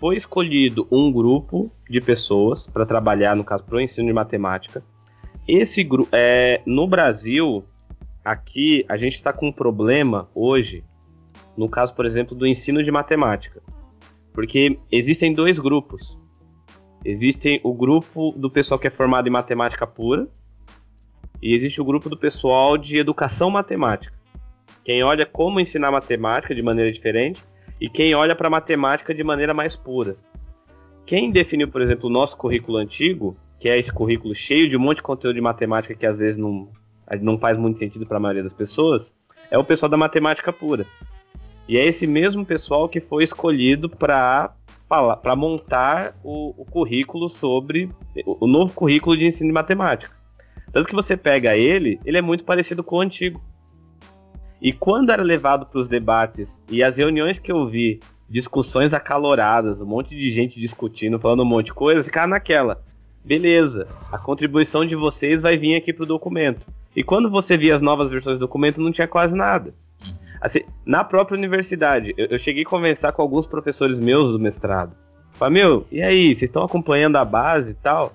[0.00, 4.82] foi escolhido um grupo de pessoas para trabalhar, no caso, para o ensino de matemática.
[5.46, 7.62] Esse grupo, é, no Brasil,
[8.24, 10.82] aqui a gente está com um problema hoje,
[11.54, 13.62] no caso, por exemplo, do ensino de matemática,
[14.34, 16.18] porque existem dois grupos.
[17.04, 20.28] Existe o grupo do pessoal que é formado em matemática pura
[21.40, 24.12] e existe o grupo do pessoal de educação matemática.
[24.82, 27.40] Quem olha como ensinar matemática de maneira diferente
[27.80, 30.16] e quem olha para matemática de maneira mais pura.
[31.06, 34.80] Quem definiu, por exemplo, o nosso currículo antigo, que é esse currículo cheio de um
[34.80, 36.68] monte de conteúdo de matemática que às vezes não,
[37.20, 39.14] não faz muito sentido para a maioria das pessoas,
[39.50, 40.84] é o pessoal da matemática pura.
[41.68, 44.52] E é esse mesmo pessoal que foi escolhido para
[45.22, 47.90] para montar o, o, currículo sobre
[48.24, 50.14] o, o novo currículo de ensino de matemática.
[50.72, 53.42] Tanto que você pega ele, ele é muito parecido com o antigo.
[54.60, 57.98] E quando era levado para os debates e as reuniões que eu vi,
[58.28, 62.82] discussões acaloradas, um monte de gente discutindo, falando um monte de coisa, ficava naquela.
[63.24, 66.66] Beleza, a contribuição de vocês vai vir aqui pro documento.
[66.94, 69.74] E quando você via as novas versões do documento, não tinha quase nada.
[70.44, 74.94] Assim, na própria universidade, eu, eu, cheguei a conversar com alguns professores meus do mestrado.
[75.32, 78.12] Falei, meu, e aí, vocês estão acompanhando a base e tal?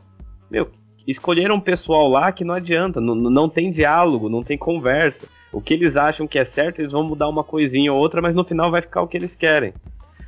[0.48, 0.70] Meu,
[1.08, 5.26] escolheram um pessoal lá que não adianta, não, não tem diálogo, não tem conversa.
[5.52, 8.36] O que eles acham que é certo, eles vão mudar uma coisinha ou outra, mas
[8.36, 9.74] no final vai ficar o que eles querem.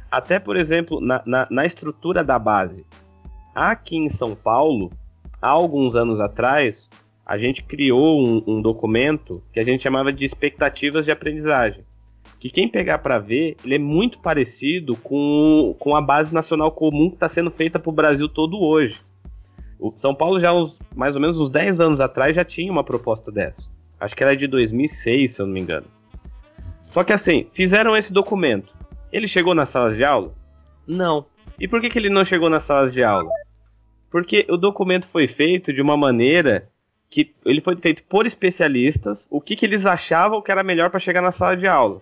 [0.10, 2.84] Até, por exemplo, na, na, na estrutura da base.
[3.54, 4.92] Aqui em São Paulo,
[5.40, 6.90] há alguns anos atrás,
[7.24, 11.91] a gente criou um, um documento que a gente chamava de expectativas de aprendizagem
[12.42, 17.08] que quem pegar para ver, ele é muito parecido com, com a base nacional comum
[17.08, 19.00] que está sendo feita para o Brasil todo hoje.
[19.80, 22.84] O São Paulo já uns, mais ou menos uns 10 anos atrás já tinha uma
[22.84, 23.70] proposta dessa.
[24.00, 25.86] Acho que era de 2006, se eu não me engano.
[26.88, 28.74] Só que assim, fizeram esse documento.
[29.14, 30.34] Ele chegou nas salas de aula?
[30.88, 31.28] Não.
[31.60, 33.30] E por que, que ele não chegou nas salas de aula?
[34.10, 36.68] Porque o documento foi feito de uma maneira
[37.08, 41.00] que ele foi feito por especialistas, o que, que eles achavam que era melhor para
[41.00, 42.02] chegar na sala de aula.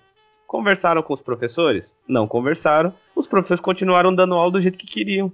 [0.50, 1.96] Conversaram com os professores?
[2.08, 2.92] Não conversaram.
[3.16, 5.32] Os professores continuaram dando aula do jeito que queriam.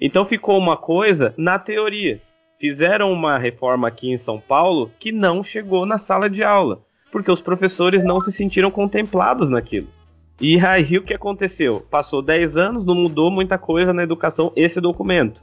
[0.00, 2.18] Então ficou uma coisa na teoria.
[2.58, 7.30] Fizeram uma reforma aqui em São Paulo que não chegou na sala de aula, porque
[7.30, 9.88] os professores não se sentiram contemplados naquilo.
[10.40, 11.86] E aí o que aconteceu?
[11.90, 15.42] Passou 10 anos, não mudou muita coisa na educação esse documento.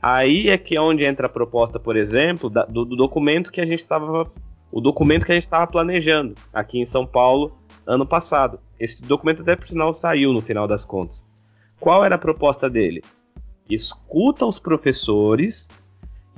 [0.00, 3.60] Aí é que é onde entra a proposta, por exemplo, da, do, do, documento que
[3.60, 4.30] a gente estava
[4.70, 8.60] o documento que a gente estava planejando aqui em São Paulo ano passado.
[8.78, 11.24] Esse documento até por sinal saiu no final das contas.
[11.78, 13.02] Qual era a proposta dele?
[13.68, 15.68] Escuta os professores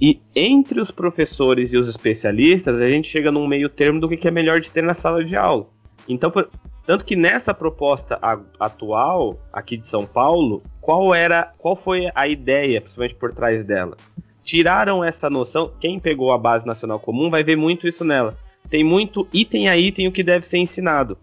[0.01, 4.27] e entre os professores e os especialistas a gente chega num meio termo do que
[4.27, 5.67] é melhor de ter na sala de aula.
[6.09, 6.49] Então, por,
[6.85, 8.19] tanto que nessa proposta
[8.59, 13.97] atual aqui de São Paulo, qual era, qual foi a ideia, principalmente por trás dela?
[14.43, 15.73] Tiraram essa noção.
[15.79, 18.37] Quem pegou a base nacional comum vai ver muito isso nela.
[18.69, 21.17] Tem muito item a item o que deve ser ensinado.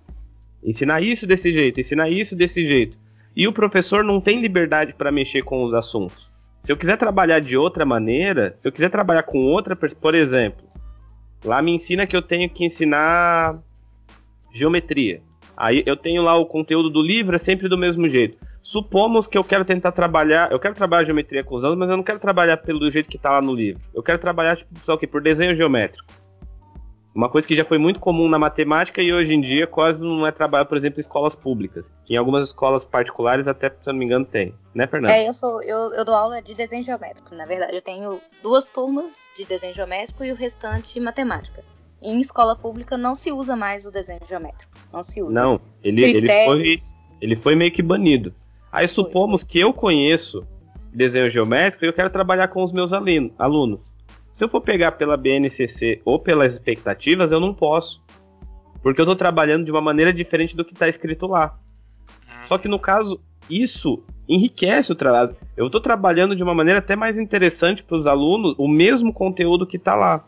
[0.64, 2.98] Ensinar isso desse jeito, ensinar isso desse jeito.
[3.36, 6.30] E o professor não tem liberdade para mexer com os assuntos.
[6.64, 10.68] Se eu quiser trabalhar de outra maneira, se eu quiser trabalhar com outra, por exemplo,
[11.44, 13.58] lá me ensina que eu tenho que ensinar
[14.52, 15.22] geometria.
[15.56, 18.38] Aí eu tenho lá o conteúdo do livro, é sempre do mesmo jeito.
[18.62, 21.98] Supomos que eu quero tentar trabalhar, eu quero trabalhar geometria com os alunos, mas eu
[21.98, 23.82] não quero trabalhar pelo jeito que está lá no livro.
[23.94, 26.06] Eu quero trabalhar, tipo, só que por desenho geométrico.
[27.14, 30.26] Uma coisa que já foi muito comum na matemática e hoje em dia quase não
[30.28, 31.84] é trabalho, por exemplo, em escolas públicas.
[32.08, 34.54] Em algumas escolas particulares, até se eu não me engano, tem.
[34.74, 35.14] Né, Fernanda?
[35.14, 37.34] É, eu, sou, eu, eu dou aula de desenho geométrico.
[37.34, 41.64] Na verdade, eu tenho duas turmas de desenho geométrico e o restante matemática.
[42.02, 44.72] Em escola pública não se usa mais o desenho geométrico.
[44.94, 45.32] Não se usa.
[45.32, 46.76] Não, ele, ele, foi,
[47.20, 48.34] ele foi meio que banido.
[48.72, 50.48] Aí supomos que eu conheço
[50.94, 53.82] desenho geométrico e eu quero trabalhar com os meus alunos.
[54.32, 58.04] Se eu for pegar pela BNCC ou pelas expectativas, eu não posso.
[58.82, 61.58] Porque eu estou trabalhando de uma maneira diferente do que está escrito lá.
[62.46, 65.36] Só que no caso, isso enriquece o trabalho.
[65.58, 69.66] Eu estou trabalhando de uma maneira até mais interessante para os alunos o mesmo conteúdo
[69.66, 70.24] que está lá.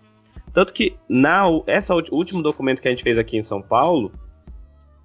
[0.54, 4.12] Tanto que na essa último documento que a gente fez aqui em São Paulo,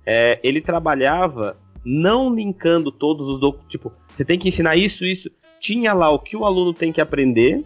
[0.04, 3.70] é, ele trabalhava não linkando todos os documentos.
[3.70, 5.30] Tipo, você tem que ensinar isso, isso.
[5.60, 7.64] Tinha lá o que o aluno tem que aprender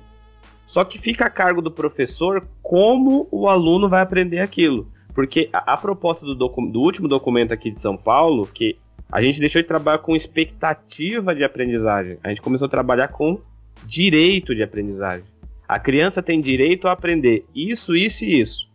[0.71, 4.87] só que fica a cargo do professor como o aluno vai aprender aquilo.
[5.13, 8.79] Porque a, a proposta do, do, último documento aqui de São Paulo, que
[9.11, 13.41] a gente deixou de trabalhar com expectativa de aprendizagem, a gente começou a trabalhar com
[13.85, 15.25] direito de aprendizagem.
[15.67, 18.71] A criança tem direito a aprender isso, isso e isso.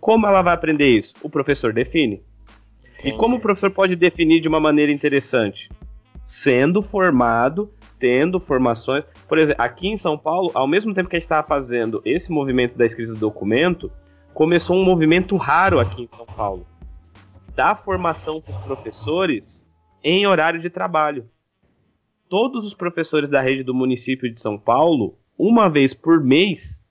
[0.00, 1.12] Como ela vai aprender isso?
[1.24, 2.22] O professor define.
[2.84, 3.16] Entendi.
[3.16, 5.68] E como o professor pode definir de uma maneira interessante?
[6.24, 7.68] Sendo formado
[8.02, 9.04] tendo formações.
[9.28, 12.32] Por exemplo, aqui em São Paulo, ao mesmo tempo que a gente estava fazendo esse
[12.32, 13.92] movimento da escrita do documento,
[14.34, 16.66] começou um movimento raro aqui em São Paulo
[17.54, 19.68] da formação dos professores
[20.02, 21.28] em horário de trabalho.
[22.28, 26.82] Todos os professores da rede do município de São Paulo, uma vez por mês,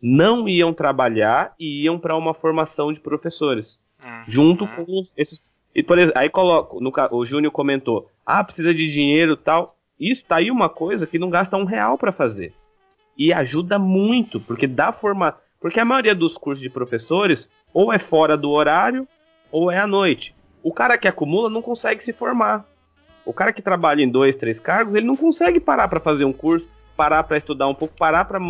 [0.00, 4.24] não iam trabalhar e iam para uma formação de professores, uhum.
[4.28, 5.42] junto com esses
[5.74, 9.79] E por exemplo, aí coloco, no, o Júnior comentou, ah, precisa de dinheiro tal.
[10.00, 12.54] Isso tá aí uma coisa que não gasta um real para fazer.
[13.16, 15.36] E ajuda muito, porque dá forma.
[15.60, 19.06] Porque a maioria dos cursos de professores ou é fora do horário
[19.52, 20.34] ou é à noite.
[20.62, 22.64] O cara que acumula não consegue se formar.
[23.26, 26.32] O cara que trabalha em dois, três cargos, ele não consegue parar para fazer um
[26.32, 28.40] curso, parar para estudar um pouco, parar para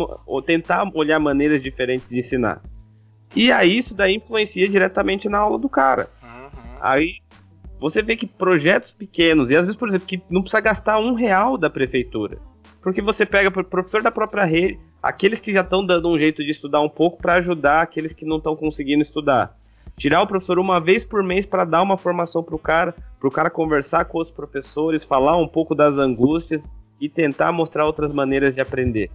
[0.45, 2.61] tentar olhar maneiras diferentes de ensinar.
[3.35, 6.09] E aí isso daí influencia diretamente na aula do cara.
[6.23, 6.77] Uhum.
[6.81, 7.20] Aí
[7.81, 11.15] você vê que projetos pequenos, e às vezes, por exemplo, que não precisa gastar um
[11.15, 12.37] real da prefeitura.
[12.79, 16.51] Porque você pega professor da própria rede, aqueles que já estão dando um jeito de
[16.51, 19.57] estudar um pouco para ajudar aqueles que não estão conseguindo estudar.
[19.97, 23.27] Tirar o professor uma vez por mês para dar uma formação para o cara, para
[23.27, 26.63] o cara conversar com outros professores, falar um pouco das angústias
[26.99, 29.09] e tentar mostrar outras maneiras de aprender.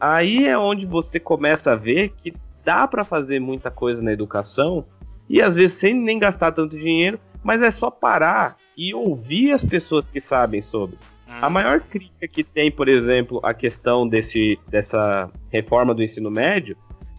[0.00, 4.84] Aí é onde você começa a ver que dá para fazer muita coisa na educação
[5.28, 9.64] e às vezes sem nem gastar tanto dinheiro, mas é só parar e ouvir as
[9.64, 10.98] pessoas que sabem sobre.
[11.26, 11.52] A uhum.
[11.52, 16.76] maior crítica que tem, por exemplo, a questão desse, dessa reforma do ensino médio,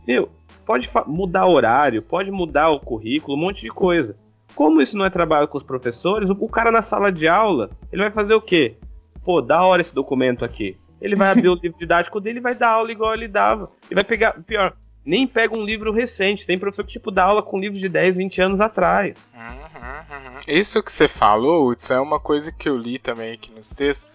[0.07, 0.29] meu,
[0.65, 4.15] pode mudar horário, pode mudar o currículo, um monte de coisa.
[4.55, 8.01] Como isso não é trabalho com os professores, o cara na sala de aula, ele
[8.01, 8.75] vai fazer o quê?
[9.23, 10.75] Pô, da hora esse documento aqui.
[10.99, 13.71] Ele vai abrir o livro didático dele e vai dar aula igual ele dava.
[13.89, 16.45] E vai pegar, pior, nem pega um livro recente.
[16.45, 19.31] Tem professor que, tipo, dá aula com livros de 10, 20 anos atrás.
[19.33, 20.39] Uhum, uhum.
[20.47, 24.11] Isso que você falou, Hudson, é uma coisa que eu li também aqui nos textos.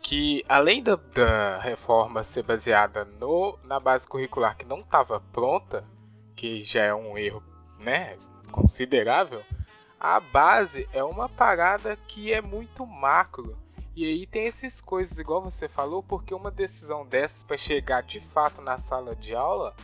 [0.00, 5.84] Que além da, da reforma ser baseada no, na base curricular que não estava pronta,
[6.36, 7.42] que já é um erro
[7.80, 8.16] né,
[8.52, 9.42] considerável,
[9.98, 13.58] a base é uma parada que é muito macro.
[13.96, 18.20] E aí tem essas coisas, igual você falou, porque uma decisão dessas para chegar de
[18.20, 19.74] fato na sala de aula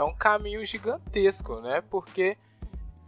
[0.00, 1.82] é um caminho gigantesco, né?
[1.90, 2.36] Porque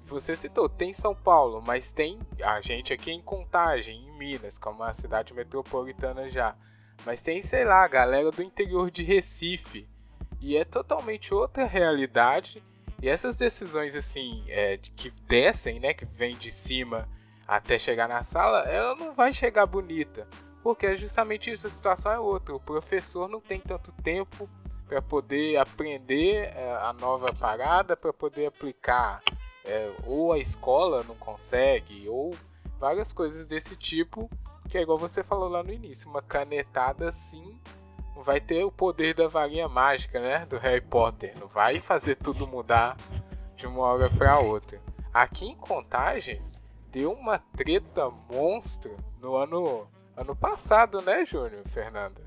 [0.04, 4.68] você citou, tem São Paulo, mas tem a gente aqui em Contagem, em Minas, que
[4.68, 6.54] é uma cidade metropolitana já.
[7.04, 9.88] Mas tem, sei lá, a galera do interior de Recife.
[10.40, 12.62] E é totalmente outra realidade.
[13.00, 17.08] E essas decisões, assim, é, que descem, né, que vem de cima
[17.46, 20.28] até chegar na sala, ela não vai chegar bonita.
[20.62, 22.54] Porque é justamente isso, a situação é outra.
[22.54, 24.48] O professor não tem tanto tempo
[24.92, 29.22] para poder aprender é, a nova parada, para poder aplicar.
[29.64, 32.36] É, ou a escola não consegue, ou
[32.78, 34.28] várias coisas desse tipo,
[34.68, 37.08] que é igual você falou lá no início, uma canetada
[38.14, 42.16] não vai ter o poder da varinha mágica, né, do Harry Potter, não vai fazer
[42.16, 42.96] tudo mudar
[43.56, 44.78] de uma hora para outra.
[45.14, 46.42] Aqui em Contagem
[46.90, 52.20] deu uma treta monstro no ano ano passado, né, Júnior, Fernanda?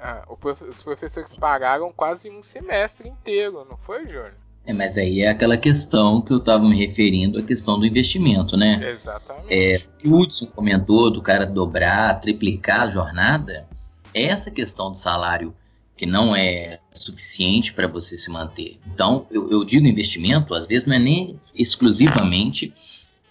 [0.00, 0.24] Ah,
[0.68, 4.34] os professores pagaram quase um semestre inteiro, não foi, Júnior?
[4.64, 8.56] É, mas aí é aquela questão que eu estava me referindo, a questão do investimento,
[8.56, 8.78] né?
[8.90, 9.46] Exatamente.
[9.48, 13.66] É, o que o Hudson comentou do cara dobrar, triplicar a jornada,
[14.12, 15.54] é essa questão do salário
[15.96, 18.78] que não é suficiente para você se manter.
[18.86, 22.72] Então, eu, eu, digo investimento, às vezes não é nem exclusivamente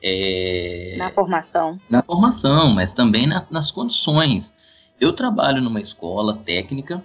[0.01, 1.79] é, na formação.
[1.89, 4.53] Na formação, mas também na, nas condições.
[4.99, 7.03] Eu trabalho numa escola técnica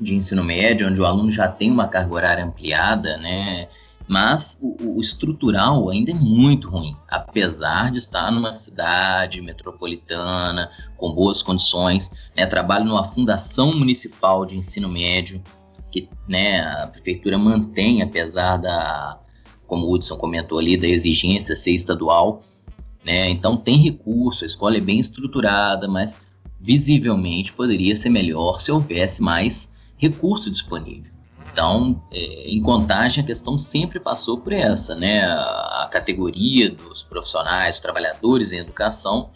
[0.00, 3.68] de ensino médio, onde o aluno já tem uma carga horária ampliada, né?
[4.08, 11.12] Mas o, o, estrutural ainda é muito ruim, apesar de estar numa cidade metropolitana, com
[11.12, 12.10] boas condições.
[12.34, 12.44] Né?
[12.46, 15.40] Trabalho numa fundação municipal de ensino médio,
[15.92, 19.20] que né, a prefeitura mantém, apesar da,
[19.64, 22.42] como o Hudson comentou ali, da exigência ser estadual.
[23.04, 23.28] Né?
[23.28, 26.16] Então tem recurso, a escola é bem estruturada, mas
[26.60, 31.10] visivelmente poderia ser melhor se houvesse mais recurso disponível.
[31.52, 35.22] Então, é, em contagem, a questão sempre passou por essa, né?
[35.24, 39.30] A, categoria dos profissionais, dos trabalhadores em educação,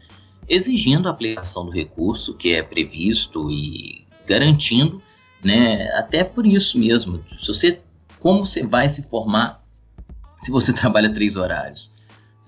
[0.49, 5.03] exigindo a aplicação do recurso que é previsto e garantindo,
[5.43, 5.91] né?
[5.95, 7.81] Até por isso mesmo, se você,
[8.21, 9.65] como você vai se formar
[10.45, 11.91] se você trabalha três horários?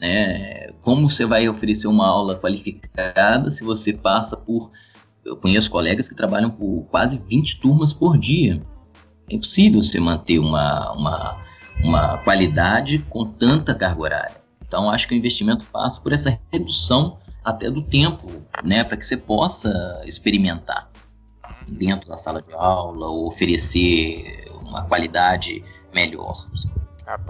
[0.00, 0.70] Né?
[0.82, 4.70] Como você vai oferecer uma aula qualificada se você passa por.
[5.24, 8.62] Eu conheço colegas que trabalham por quase 20 turmas por dia.
[9.30, 11.44] É impossível você manter uma, uma,
[11.82, 14.36] uma qualidade com tanta carga horária.
[14.66, 18.28] Então, acho que o investimento passa por essa redução até do tempo,
[18.64, 20.90] né, para que você possa experimentar
[21.68, 26.46] dentro da sala de aula ou oferecer uma qualidade melhor.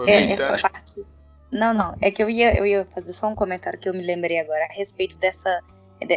[0.07, 1.05] É, essa parte
[1.51, 1.97] não, não.
[2.01, 4.65] É que eu ia, eu ia fazer só um comentário que eu me lembrei agora
[4.65, 5.63] a respeito dessa,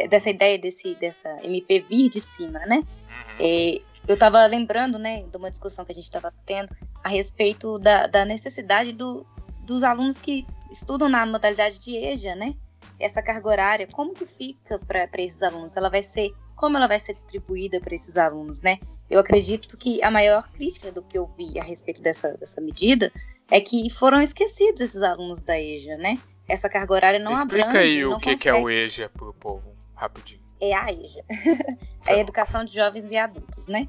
[0.08, 2.76] dessa ideia desse, dessa MP vir de cima, né?
[2.76, 3.36] Uhum.
[3.38, 6.74] É, eu estava lembrando, né, de uma discussão que a gente estava tendo
[7.04, 9.26] a respeito da, da necessidade do,
[9.62, 12.54] dos alunos que estudam na modalidade de EJA, né?
[13.00, 15.76] essa carga horária, como que fica para esses alunos?
[15.76, 18.78] Ela vai ser, como ela vai ser distribuída para esses alunos, né?
[19.08, 23.10] Eu acredito que a maior crítica do que eu vi a respeito dessa, dessa medida
[23.50, 26.18] é que foram esquecidos esses alunos da EJA, né?
[26.48, 27.78] Essa carga horária não Explica abrange.
[27.78, 30.40] aí o que é o EJA pro povo, rapidinho.
[30.60, 31.24] É a EJA.
[32.06, 33.86] é a Educação de Jovens e Adultos, né?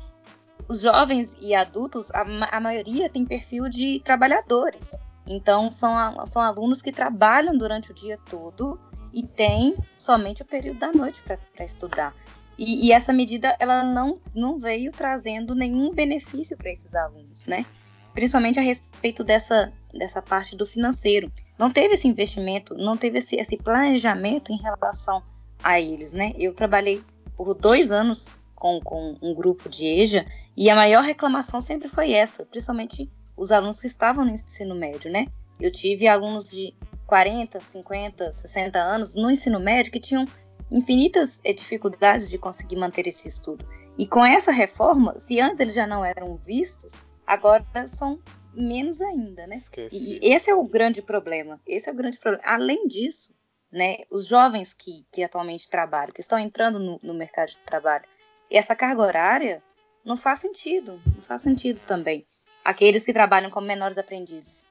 [0.67, 2.21] Os jovens e adultos, a,
[2.55, 4.97] a maioria tem perfil de trabalhadores.
[5.27, 8.79] Então, são, são alunos que trabalham durante o dia todo
[9.13, 12.15] e têm somente o período da noite para estudar.
[12.57, 17.65] E, e, essa medida ela não, não veio trazendo nenhum benefício para esses alunos, né?
[18.13, 21.31] Principalmente a respeito dessa, dessa parte do financeiro.
[21.57, 25.23] Não teve esse investimento, não teve esse, esse planejamento em relação
[25.63, 26.33] a eles, né?
[26.37, 27.03] Eu trabalhei
[27.35, 32.11] por dois anos com, com um grupo de EJA e a maior reclamação sempre foi
[32.11, 35.27] essa, principalmente os alunos que estavam no ensino médio, né?
[35.59, 36.75] Eu tive alunos de
[37.07, 40.27] 40, 50, 60 anos no ensino médio que tinham
[40.69, 43.67] infinitas eh, dificuldades de conseguir manter esse estudo.
[43.97, 47.01] E com essa reforma, se antes eles já não eram vistos,
[47.31, 48.19] agora são
[48.53, 49.55] menos ainda, né?
[49.55, 50.19] Esqueci.
[50.21, 51.59] E esse é o grande problema.
[51.65, 52.43] Esse é o grande problema.
[52.45, 53.33] Além disso,
[53.71, 58.03] né, os jovens que, que atualmente trabalham, que estão entrando no, no mercado de trabalho,
[58.49, 59.63] essa carga horária
[60.03, 62.25] não faz sentido, não faz sentido também.
[62.65, 64.67] Aqueles que trabalham como menores aprendizes.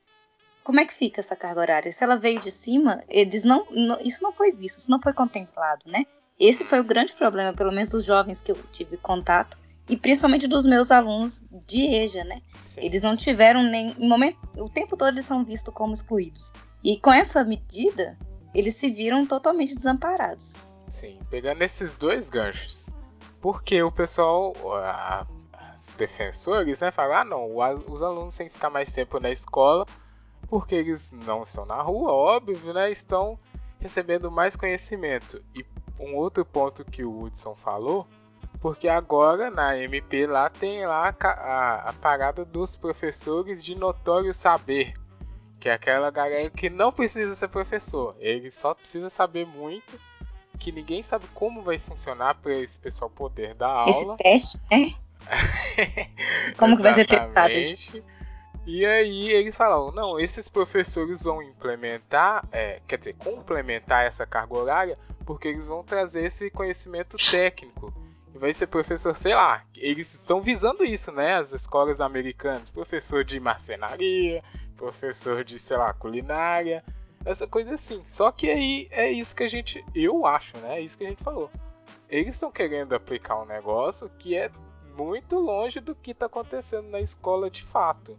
[0.62, 1.90] Como é que fica essa carga horária?
[1.90, 5.14] Se ela veio de cima, eles não, não, isso não foi visto, isso não foi
[5.14, 6.04] contemplado, né?
[6.38, 9.58] Esse foi o grande problema, pelo menos dos jovens que eu tive contato
[9.90, 12.40] e principalmente dos meus alunos de EJA, né?
[12.56, 12.80] Sim.
[12.82, 16.52] Eles não tiveram nem em momento, o tempo todo eles são vistos como excluídos.
[16.82, 18.16] E com essa medida,
[18.54, 20.54] eles se viram totalmente desamparados.
[20.88, 22.90] Sim, pegando esses dois ganchos,
[23.40, 25.26] porque o pessoal, a,
[25.76, 27.56] os defensores, né, falam, ah não,
[27.92, 29.84] os alunos têm que ficar mais tempo na escola
[30.48, 32.90] porque eles não estão na rua, óbvio, né?
[32.90, 33.38] Estão
[33.78, 35.42] recebendo mais conhecimento.
[35.54, 35.64] E
[35.98, 38.06] um outro ponto que o Hudson falou,
[38.60, 44.34] porque agora na MP lá tem lá a, a, a parada dos professores de notório
[44.34, 44.94] saber,
[45.58, 49.98] que é aquela galera que não precisa ser professor, ele só precisa saber muito,
[50.58, 54.14] que ninguém sabe como vai funcionar para esse pessoal poder dar aula.
[54.14, 54.94] Esse teste, né?
[56.58, 57.54] como que vai ser testado?
[58.66, 64.54] E aí eles falaram, não, esses professores vão implementar, é, quer dizer, complementar essa carga
[64.54, 67.92] horária, porque eles vão trazer esse conhecimento técnico.
[68.34, 71.34] Vai ser professor, sei lá, eles estão visando isso, né?
[71.34, 74.42] As escolas americanas, professor de marcenaria,
[74.76, 76.84] professor de, sei lá, culinária,
[77.24, 78.02] essa coisa assim.
[78.06, 80.78] Só que aí é isso que a gente, eu acho, né?
[80.78, 81.50] É isso que a gente falou.
[82.08, 84.50] Eles estão querendo aplicar um negócio que é
[84.96, 88.18] muito longe do que está acontecendo na escola de fato.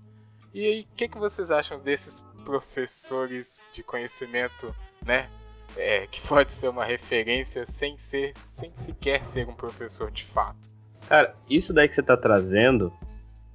[0.53, 5.30] E aí, o que, que vocês acham desses professores de conhecimento, né?
[5.78, 10.69] É, que pode ser uma referência sem ser, sem sequer ser um professor de fato.
[11.07, 12.93] Cara, isso daí que você tá trazendo,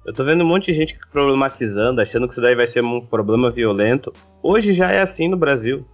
[0.05, 3.01] eu tô vendo um monte de gente problematizando, achando que isso daí vai ser um
[3.05, 4.13] problema violento.
[4.41, 5.85] Hoje já é assim no Brasil.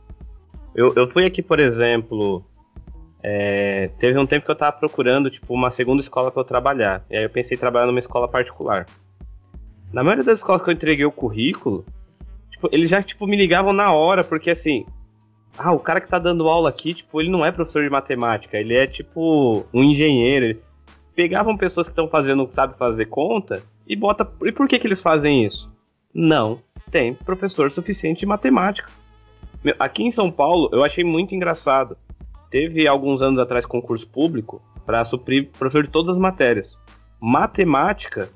[0.76, 2.46] Eu, eu fui aqui, por exemplo,
[3.24, 7.06] é, teve um tempo que eu tava procurando, tipo, uma segunda escola para eu trabalhar.
[7.10, 8.86] E aí eu pensei em trabalhar numa escola particular.
[9.92, 11.86] Na maioria das escolas que eu entreguei o currículo,
[12.52, 14.86] tipo, eles já, tipo, me ligavam na hora, porque assim.
[15.58, 18.58] Ah, o cara que tá dando aula aqui, tipo, ele não é professor de matemática,
[18.58, 20.60] ele é tipo um engenheiro.
[21.16, 24.28] Pegavam pessoas que estão fazendo, sabe fazer conta, e bota.
[24.44, 25.72] E por que, que eles fazem isso?
[26.14, 26.60] Não
[26.92, 28.90] tem professor suficiente de matemática.
[29.80, 31.98] Aqui em São Paulo, eu achei muito engraçado.
[32.50, 36.78] Teve alguns anos atrás concurso público para suprir professor de todas as matérias.
[37.20, 38.30] Matemática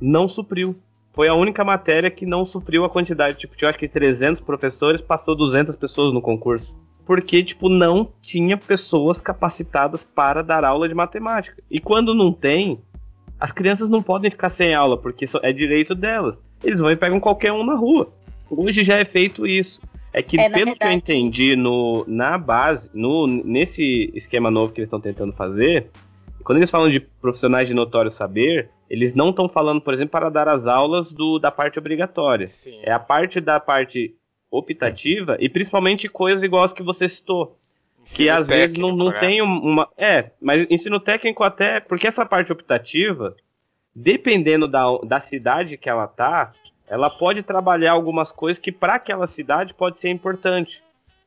[0.00, 0.76] não supriu
[1.12, 3.38] foi a única matéria que não supriu a quantidade.
[3.38, 6.74] Tipo, tinha acho que 300 professores, passou 200 pessoas no concurso.
[7.04, 11.60] Porque, tipo, não tinha pessoas capacitadas para dar aula de matemática.
[11.70, 12.80] E quando não tem,
[13.38, 16.38] as crianças não podem ficar sem aula, porque é direito delas.
[16.62, 18.12] Eles vão e pegam qualquer um na rua.
[18.48, 19.80] Hoje já é feito isso.
[20.12, 24.72] É que, é, pelo verdade, que eu entendi no, na base, no, nesse esquema novo
[24.72, 25.88] que eles estão tentando fazer,
[26.42, 30.28] quando eles falam de profissionais de notório saber, eles não estão falando, por exemplo, para
[30.28, 32.48] dar as aulas do, da parte obrigatória.
[32.48, 32.80] Sim.
[32.82, 34.16] É a parte da parte
[34.50, 37.56] optativa e principalmente coisas igual as que você citou.
[38.02, 39.20] Ensino que às vezes não, não né?
[39.20, 39.88] tem uma.
[39.96, 41.78] É, mas ensino técnico até.
[41.78, 43.36] Porque essa parte optativa,
[43.94, 46.52] dependendo da, da cidade que ela tá,
[46.88, 50.82] ela pode trabalhar algumas coisas que para aquela cidade pode ser importante.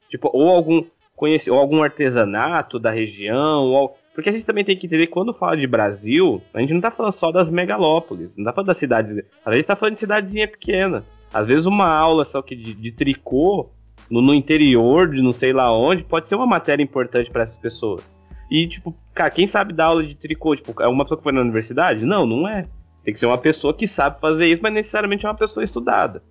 [0.09, 0.83] Tipo, ou algum
[1.15, 5.33] conhece, ou algum artesanato da região, ou porque a gente também tem que entender quando
[5.33, 8.77] fala de Brasil, a gente não tá falando só das megalópolis, não tá falando das
[8.77, 9.23] cidades.
[9.43, 11.03] Às vezes tá falando de cidadezinha pequena.
[11.33, 13.71] Às vezes uma aula só que de, de tricô
[14.09, 17.57] no, no interior de não sei lá onde, pode ser uma matéria importante para essas
[17.57, 18.03] pessoas.
[18.51, 20.55] E, tipo, cara, quem sabe dar aula de tricô?
[20.55, 22.05] Tipo, é uma pessoa que foi na universidade?
[22.05, 22.67] Não, não é.
[23.03, 26.23] Tem que ser uma pessoa que sabe fazer isso, mas necessariamente é uma pessoa estudada.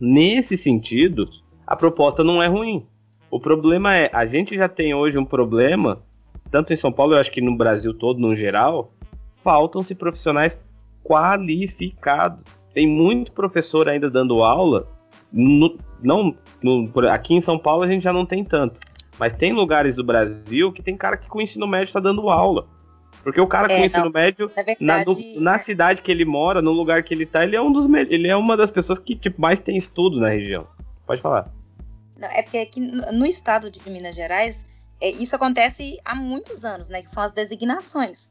[0.00, 1.28] Nesse sentido,
[1.66, 2.86] a proposta não é ruim.
[3.30, 6.02] O problema é, a gente já tem hoje um problema,
[6.50, 8.92] tanto em São Paulo, eu acho que no Brasil todo, no geral,
[9.42, 10.60] faltam-se profissionais
[11.02, 12.40] qualificados.
[12.74, 14.86] Tem muito professor ainda dando aula,
[15.32, 18.78] no, não no, aqui em São Paulo a gente já não tem tanto,
[19.18, 22.28] mas tem lugares do Brasil que tem cara que com o ensino médio está dando
[22.30, 22.66] aula.
[23.22, 26.10] Porque o cara é, com o ensino médio, na, verdade, na, do, na, cidade que
[26.10, 28.70] ele mora, no lugar que ele tá, ele é um dos ele é uma das
[28.70, 30.66] pessoas que tipo, mais tem estudo na região.
[31.06, 31.50] Pode falar.
[32.16, 34.66] Não, é porque aqui no estado de Minas Gerais,
[35.00, 37.02] é, isso acontece há muitos anos, né?
[37.02, 38.30] Que são as designações.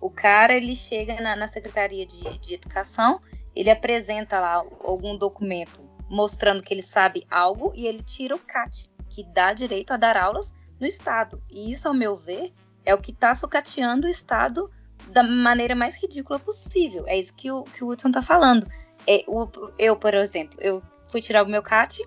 [0.00, 3.20] O cara ele chega na, na Secretaria de, de Educação,
[3.54, 8.88] ele apresenta lá algum documento mostrando que ele sabe algo e ele tira o CAT,
[9.10, 11.42] que dá direito a dar aulas no Estado.
[11.50, 12.52] E isso, ao meu ver,
[12.84, 14.70] é o que está sucateando o Estado
[15.08, 17.04] da maneira mais ridícula possível.
[17.06, 18.66] É isso que o, que o Hudson está falando.
[19.06, 19.46] É, o,
[19.78, 22.02] eu, por exemplo, eu fui tirar o meu CAT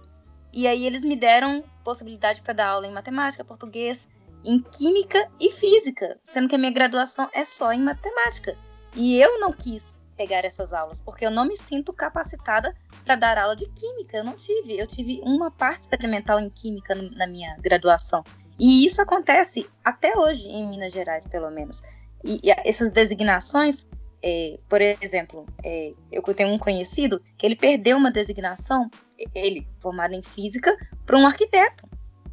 [0.53, 4.07] e aí eles me deram possibilidade para dar aula em matemática, português,
[4.43, 8.57] em química e física, sendo que a minha graduação é só em matemática.
[8.95, 12.75] E eu não quis pegar essas aulas, porque eu não me sinto capacitada
[13.05, 14.17] para dar aula de química.
[14.17, 14.77] Eu não tive.
[14.77, 18.23] Eu tive uma parte experimental em química na minha graduação.
[18.59, 21.81] E isso acontece até hoje em Minas Gerais, pelo menos.
[22.23, 23.87] E, e essas designações,
[24.23, 28.89] é, por exemplo, é, eu tenho um conhecido que ele perdeu uma designação,
[29.33, 31.87] ele formado em física, para um arquiteto.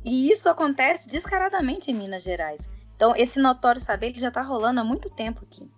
[0.05, 2.69] E isso acontece descaradamente em Minas Gerais.
[2.95, 5.71] Então, esse notório saber já está rolando há muito tempo aqui.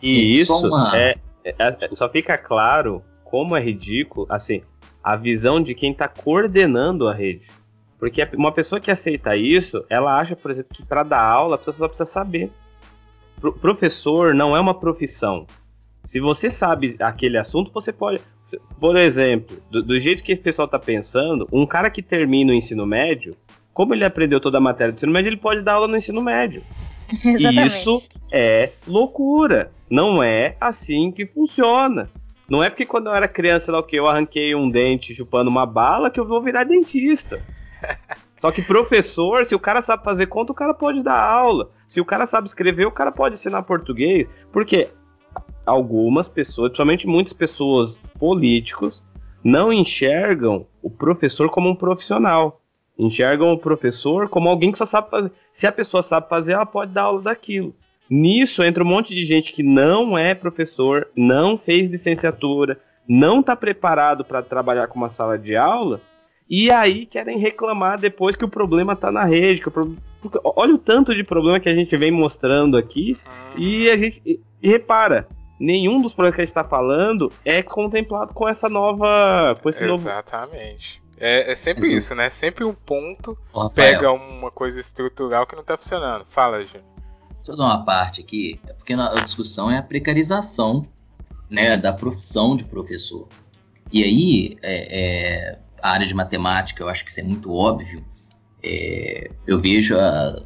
[0.00, 0.96] E isso uma...
[0.96, 4.62] é, é, é, só fica claro como é ridículo, assim,
[5.02, 7.46] a visão de quem está coordenando a rede.
[7.98, 11.58] Porque uma pessoa que aceita isso, ela acha, por exemplo, que para dar aula a
[11.58, 12.52] pessoa só precisa saber.
[13.44, 15.46] Pro professor não é uma profissão.
[16.02, 18.20] Se você sabe aquele assunto, você pode.
[18.80, 22.54] Por exemplo, do, do jeito que o pessoal está pensando, um cara que termina o
[22.54, 23.36] ensino médio,
[23.74, 26.22] como ele aprendeu toda a matéria do ensino médio, ele pode dar aula no ensino
[26.22, 26.62] médio.
[27.22, 27.76] Exatamente.
[27.76, 29.70] Isso é loucura.
[29.90, 32.08] Não é assim que funciona.
[32.48, 35.66] Não é porque quando eu era criança, lá, que eu arranquei um dente chupando uma
[35.66, 37.42] bala que eu vou virar dentista.
[38.44, 41.70] Só que professor, se o cara sabe fazer conta, o cara pode dar aula.
[41.88, 44.28] Se o cara sabe escrever, o cara pode ensinar português.
[44.52, 44.90] Porque
[45.64, 49.02] algumas pessoas, principalmente muitas pessoas políticos,
[49.42, 52.60] não enxergam o professor como um profissional.
[52.98, 55.32] Enxergam o professor como alguém que só sabe fazer.
[55.50, 57.74] Se a pessoa sabe fazer, ela pode dar aula daquilo.
[58.10, 62.78] Nisso entra um monte de gente que não é professor, não fez licenciatura,
[63.08, 65.98] não está preparado para trabalhar com uma sala de aula,
[66.48, 69.60] e aí querem reclamar depois que o problema está na rede.
[69.60, 69.96] Que o pro...
[70.42, 73.18] Olha o tanto de problema que a gente vem mostrando aqui,
[73.56, 74.22] e a gente.
[74.24, 75.28] E, repara,
[75.58, 79.58] nenhum dos problemas que a gente está falando é contemplado com essa nova.
[79.62, 80.98] Com esse Exatamente.
[80.98, 81.04] Novo...
[81.18, 81.96] É, é, sempre uhum.
[81.96, 82.28] isso, né?
[82.28, 83.38] Sempre um ponto
[83.74, 86.24] pega uma coisa estrutural que não está funcionando.
[86.28, 86.84] Fala, Júnior.
[87.36, 90.82] Deixa eu dar uma parte aqui, é porque a discussão é a precarização
[91.48, 93.28] né, da profissão de professor.
[93.92, 98.02] E aí, é, é, a área de matemática, eu acho que isso é muito óbvio.
[98.62, 100.42] É, eu vejo, a,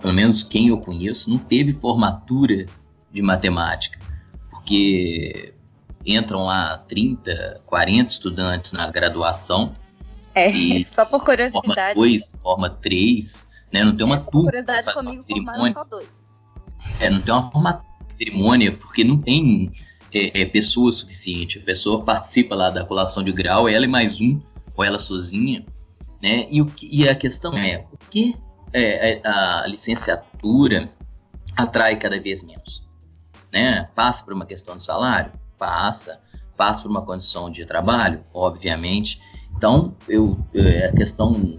[0.00, 2.66] pelo menos quem eu conheço, não teve formatura
[3.10, 3.98] de matemática,
[4.48, 5.52] porque
[6.06, 9.72] entram lá 30, 40 estudantes na graduação.
[10.32, 10.52] É,
[10.86, 11.66] só por curiosidade.
[11.66, 13.82] Forma 2, forma 3, né?
[13.82, 14.52] Não tem uma Essa turma.
[14.52, 16.08] curiosidade comigo formaram só dois.
[17.00, 17.84] É, não tem uma forma
[18.16, 19.72] cerimônia, porque não tem
[20.14, 21.58] é, é, pessoa suficiente.
[21.58, 24.40] A pessoa participa lá da colação de grau, ela e mais um,
[24.76, 25.66] ou ela sozinha.
[26.22, 26.46] Né?
[26.50, 28.36] E, o que, e a questão é, o que
[28.72, 30.88] é, é a licenciatura
[31.56, 32.84] atrai cada vez menos?
[33.52, 33.88] Né?
[33.94, 35.32] Passa por uma questão de salário?
[35.58, 36.20] Passa.
[36.56, 38.24] Passa por uma condição de trabalho?
[38.32, 39.20] Obviamente.
[39.56, 41.58] Então, eu, eu a questão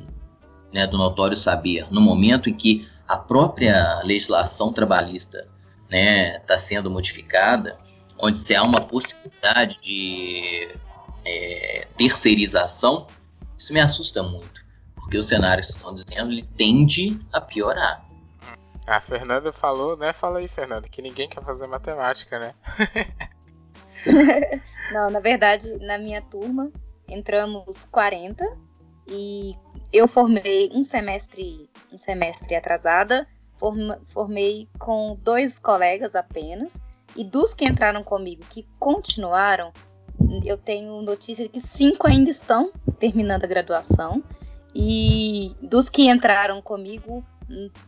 [0.74, 6.58] né, do notório saber, no momento em que a própria legislação trabalhista está né, tá
[6.58, 7.78] sendo modificada,
[8.18, 10.70] onde se há uma possibilidade de
[11.24, 13.08] é, terceirização,
[13.58, 14.64] isso me assusta muito,
[14.96, 18.06] porque o cenário que estão dizendo ele tende a piorar.
[18.86, 20.14] A Fernanda falou, né?
[20.14, 22.54] Fala aí, Fernanda, que ninguém quer fazer matemática, né?
[24.94, 26.72] Não, na verdade, na minha turma
[27.08, 28.46] entramos 40
[29.08, 29.56] e
[29.92, 36.82] eu formei um semestre, um semestre atrasada, form, formei com dois colegas apenas,
[37.16, 39.72] e dos que entraram comigo que continuaram,
[40.44, 44.24] eu tenho notícia de que cinco ainda estão terminando a graduação,
[44.78, 47.24] E dos que entraram comigo,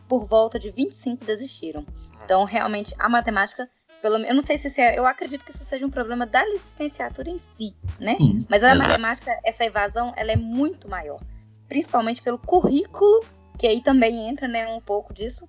[0.08, 1.84] por volta de 25 desistiram.
[2.24, 3.68] Então, realmente, a matemática,
[4.00, 7.28] pelo eu não sei se é, eu acredito que isso seja um problema da licenciatura
[7.28, 8.16] em si, né?
[8.16, 11.20] Sim, Mas a matemática, essa evasão, ela é muito maior,
[11.68, 13.22] principalmente pelo currículo,
[13.58, 15.46] que aí também entra, né, um pouco disso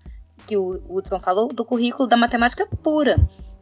[0.48, 3.16] que o Hudson falou, do currículo da matemática pura,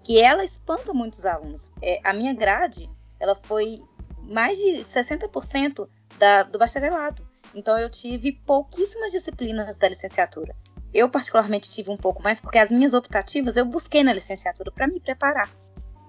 [0.07, 1.69] que ela espanta muitos alunos.
[1.81, 2.89] É, a minha grade,
[3.19, 3.83] ela foi
[4.21, 5.85] mais de 60%
[6.17, 7.27] da, do bacharelado.
[7.53, 10.55] Então eu tive pouquíssimas disciplinas da licenciatura.
[10.93, 14.87] Eu particularmente tive um pouco mais porque as minhas optativas eu busquei na licenciatura para
[14.87, 15.51] me preparar.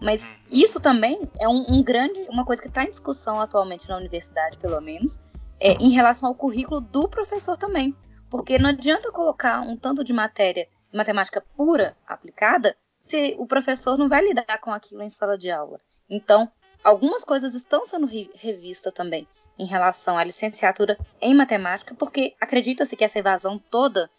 [0.01, 3.97] Mas isso também é um, um grande, uma coisa que está em discussão atualmente na
[3.97, 5.19] universidade, pelo menos,
[5.59, 7.97] é, em relação ao currículo do professor também.
[8.31, 12.77] Porque não adianta colocar um tanto de matéria, matemática pura aplicada,
[13.09, 15.79] se o professor não vai lidar com aquilo em sala de aula.
[16.11, 16.51] Então,
[16.85, 19.27] algumas coisas estão sendo re revistas também
[19.59, 24.11] em relação à licenciatura em matemática, porque acredita-se que essa evasão toda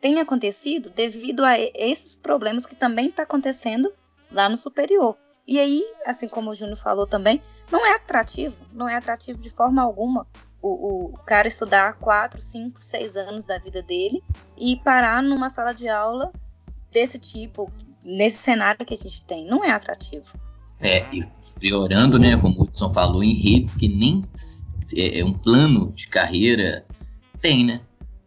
[0.00, 3.92] tem acontecido devido a esses problemas que também está acontecendo
[4.30, 5.16] lá no superior.
[5.46, 7.40] E aí, assim como o Júnior falou também,
[7.70, 10.26] não é atrativo, não é atrativo de forma alguma
[10.60, 14.22] o, o cara estudar 4, 5, 6 anos da vida dele
[14.56, 16.32] e parar numa sala de aula
[16.90, 17.72] desse tipo,
[18.04, 19.46] nesse cenário que a gente tem.
[19.46, 20.38] Não é atrativo.
[20.80, 21.24] É, e
[21.58, 24.24] piorando, né, como o Hudson falou, em redes que nem
[24.96, 26.84] é um plano de carreira
[27.40, 27.80] tem, né?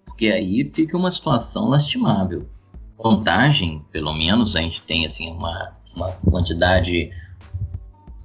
[0.06, 2.50] Porque aí fica uma situação lastimável.
[2.96, 7.12] Contagem, pelo menos, a gente tem assim uma, uma quantidade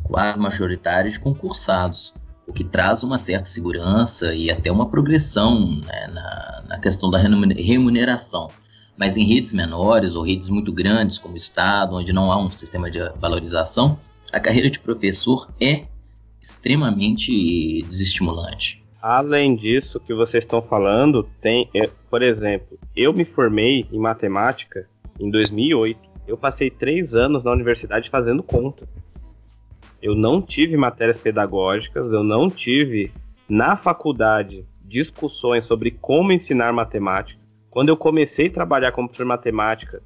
[0.05, 2.15] quase majoritária de concursados,
[2.47, 7.19] o que traz uma certa segurança e até uma progressão né, na, na questão da
[7.19, 8.51] remuneração.
[9.01, 12.51] Mas em redes menores ou redes muito grandes, como o Estado, onde não há um
[12.51, 13.99] sistema de valorização,
[14.31, 15.85] a carreira de professor é
[16.39, 18.85] extremamente desestimulante.
[19.01, 21.67] Além disso que vocês estão falando, tem,
[22.11, 24.87] por exemplo, eu me formei em matemática
[25.19, 25.99] em 2008.
[26.29, 28.87] Eu passei três anos na universidade fazendo conta.
[30.03, 33.11] Eu não tive matérias pedagógicas, eu não tive
[33.49, 37.40] na faculdade discussões sobre como ensinar matemática.
[37.71, 40.03] Quando eu comecei a trabalhar como professor de matemática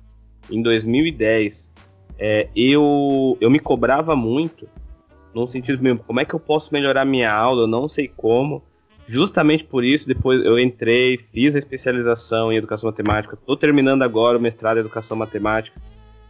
[0.51, 1.73] em 2010,
[2.19, 4.69] é, eu, eu me cobrava muito,
[5.35, 8.62] no sentido mesmo, como é que eu posso melhorar minha aula, eu não sei como.
[9.07, 14.39] Justamente por isso, depois eu entrei, fiz a especialização em educação matemática, estou terminando agora
[14.39, 15.79] o mestrado em educação matemática.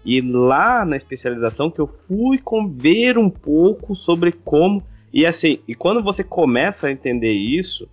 [0.05, 2.41] E lá na especialização que eu fui
[2.72, 4.82] ver um pouco sobre como.
[5.12, 7.89] E assim, e quando você começa a entender isso,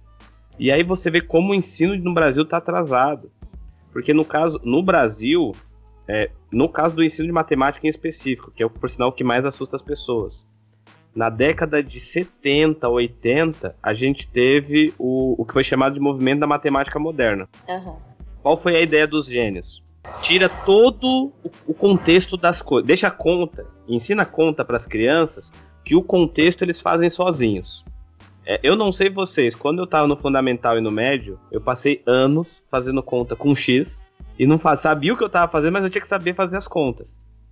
[0.60, 3.32] e aí você vê como o ensino no Brasil está atrasado.
[3.92, 5.54] Porque no caso, no Brasil,
[6.08, 9.46] é, no caso do ensino de matemática em específico, que é por sinal que mais
[9.46, 10.46] assusta as pessoas.
[11.14, 16.40] Na década de 70, 80, a gente teve o, o que foi chamado de movimento
[16.40, 17.50] da matemática moderna.
[17.68, 17.98] Uhum.
[18.42, 19.84] Qual foi a ideia dos gênios?
[20.22, 21.32] Tira todo
[21.68, 26.02] o contexto das coisas, deixa a conta, ensina a conta para as crianças que o
[26.02, 27.86] contexto eles fazem sozinhos.
[28.52, 32.04] É, eu não sei vocês, quando eu estava no fundamental e no médio, eu passei
[32.06, 34.04] anos fazendo conta com X
[34.38, 36.58] e não faz, sabia o que eu estava fazendo, mas eu tinha que saber fazer
[36.58, 37.08] as contas.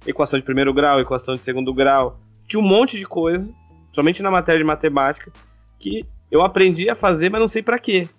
[0.06, 3.50] Equação de primeiro grau, equação de segundo grau, tinha um monte de coisa,
[3.94, 5.32] somente na matéria de matemática,
[5.80, 8.10] que eu aprendi a fazer, mas não sei para quê.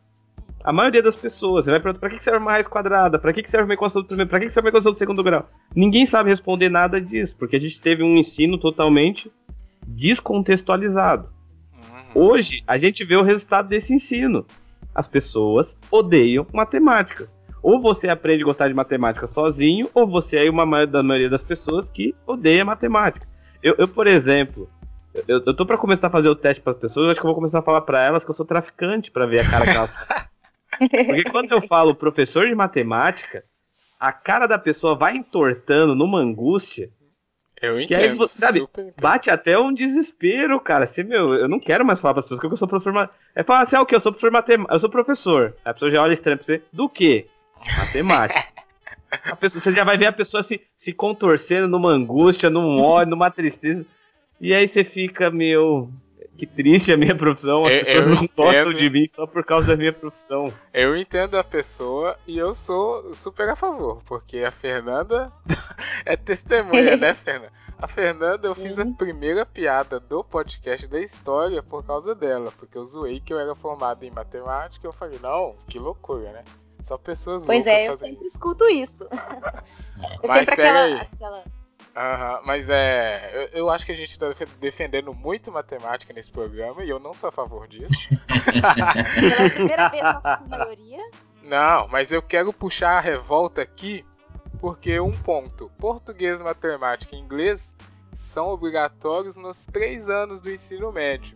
[0.64, 3.46] A maioria das pessoas, você vai perguntar pra que serve uma raiz quadrada, pra que
[3.46, 5.46] serve uma equação do primeiro, pra que serve uma equação do segundo grau?
[5.76, 9.30] Ninguém sabe responder nada disso, porque a gente teve um ensino totalmente
[9.86, 11.39] descontextualizado.
[12.14, 12.22] Uhum.
[12.22, 14.46] Hoje, a gente vê o resultado desse ensino.
[14.94, 17.28] As pessoas odeiam matemática.
[17.62, 21.42] Ou você aprende a gostar de matemática sozinho, ou você é uma da maioria das
[21.42, 23.26] pessoas que odeia matemática.
[23.62, 24.68] Eu, eu por exemplo,
[25.28, 27.26] eu, eu tô para começar a fazer o teste para as pessoas, eu acho que
[27.26, 29.64] eu vou começar a falar para elas que eu sou traficante para ver a cara
[29.66, 29.94] que elas.
[30.78, 33.44] Porque quando eu falo professor de matemática,
[33.98, 36.90] a cara da pessoa vai entortando numa angústia.
[37.60, 37.88] Eu entendo.
[37.88, 38.66] Que aí, sabe,
[39.00, 40.84] bate até um desespero, cara.
[40.84, 43.10] Assim, meu, eu não quero mais falar para as pessoas que eu sou professor.
[43.34, 43.94] É falar assim, ah, o que?
[43.94, 44.74] Eu sou professor matemática.
[44.74, 45.54] Eu sou professor.
[45.64, 46.62] A pessoa já olha estranho pra você.
[46.72, 47.26] Do quê?
[47.78, 48.42] Matemática.
[49.10, 53.10] A pessoa, você já vai ver a pessoa se, se contorcendo numa angústia, num ódio,
[53.10, 53.84] numa tristeza.
[54.40, 55.90] E aí você fica, meu,
[56.40, 58.34] que triste a minha profissão, as eu, pessoas eu não entendo.
[58.34, 60.50] gostam de mim só por causa da minha profissão.
[60.72, 65.30] Eu entendo a pessoa e eu sou super a favor, porque a Fernanda
[66.06, 67.52] é testemunha, né, Fernanda?
[67.78, 72.78] A Fernanda, eu fiz a primeira piada do podcast da história por causa dela, porque
[72.78, 76.42] eu zoei que eu era formado em matemática e eu falei, não, que loucura, né?
[76.82, 79.06] Só pessoas Pois loucas é, eu sempre escuto isso.
[80.22, 80.94] É Mas sempre aquela, aí.
[80.94, 81.44] aquela,
[81.96, 83.30] Aham, mas é.
[83.52, 86.98] Eu, eu acho que a gente tá defe- defendendo muito matemática nesse programa e eu
[87.00, 87.94] não sou a favor disso.
[89.20, 91.10] Pela primeira vez nós somos maioria.
[91.42, 94.04] Não, mas eu quero puxar a revolta aqui
[94.60, 97.74] porque um ponto: português, matemática e inglês
[98.14, 101.34] são obrigatórios nos três anos do ensino médio.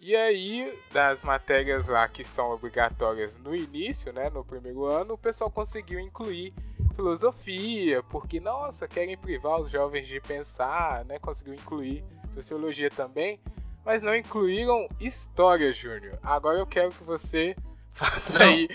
[0.00, 5.18] E aí, das matérias lá que são obrigatórias no início, né, no primeiro ano, o
[5.18, 6.54] pessoal conseguiu incluir
[6.98, 11.16] filosofia, porque nossa, querem privar os jovens de pensar, né?
[11.20, 12.02] Conseguiu incluir
[12.34, 13.38] sociologia também,
[13.84, 16.18] mas não incluíram história, Júnior.
[16.20, 17.54] Agora eu quero que você
[17.94, 18.46] faça Não.
[18.46, 18.68] aí.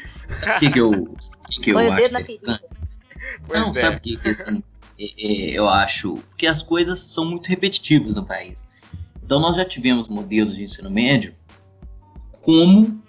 [0.56, 1.16] O que, que eu, o
[1.50, 3.74] que que eu Põe o acho dedo na que é Não, é.
[3.74, 4.64] sabe o que, que assim,
[4.98, 8.70] é, é, eu acho que as coisas são muito repetitivas no país.
[9.22, 11.36] Então nós já tivemos modelos de ensino médio
[12.42, 13.03] como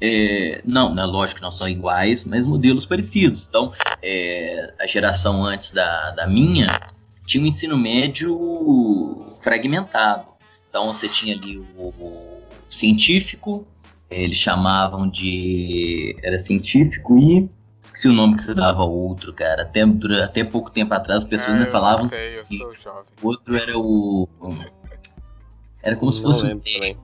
[0.00, 3.46] é, não, não é lógico que não são iguais, mas modelos parecidos.
[3.48, 3.72] Então,
[4.02, 6.80] é, a geração antes da, da minha
[7.26, 10.26] tinha um ensino médio fragmentado.
[10.70, 13.66] Então você tinha ali o, o científico,
[14.10, 16.16] eles chamavam de.
[16.22, 17.48] Era científico e.
[17.80, 19.62] Esqueci o nome que você dava ao outro, cara.
[19.62, 22.02] Até, dura- até pouco tempo atrás as pessoas Ah, ainda eu falavam.
[22.02, 23.04] Não sei, eu sou jovem.
[23.22, 24.28] O outro era o.
[25.82, 26.98] Era como se Não fosse um lembro também.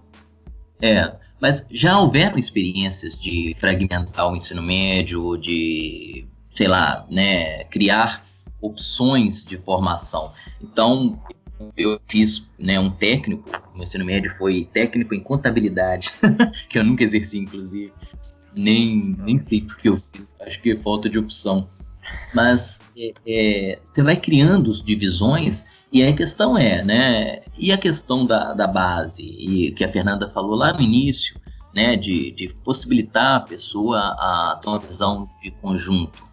[0.82, 1.14] é,
[1.44, 8.24] mas já houveram experiências de fragmentar o ensino médio, de, sei lá, né, criar
[8.62, 10.32] opções de formação.
[10.62, 11.20] Então,
[11.76, 16.14] eu fiz né, um técnico, meu ensino médio foi técnico em contabilidade,
[16.66, 17.92] que eu nunca exerci, inclusive.
[18.56, 21.68] Nem, nem sei porque eu fiz, acho que é falta de opção.
[22.32, 27.42] Mas é, é, você vai criando divisões e aí a questão é, né?
[27.56, 31.40] E a questão da, da base, e que a Fernanda falou lá no início,
[31.74, 31.96] né?
[31.96, 36.24] De, de possibilitar a pessoa a ter uma visão de conjunto.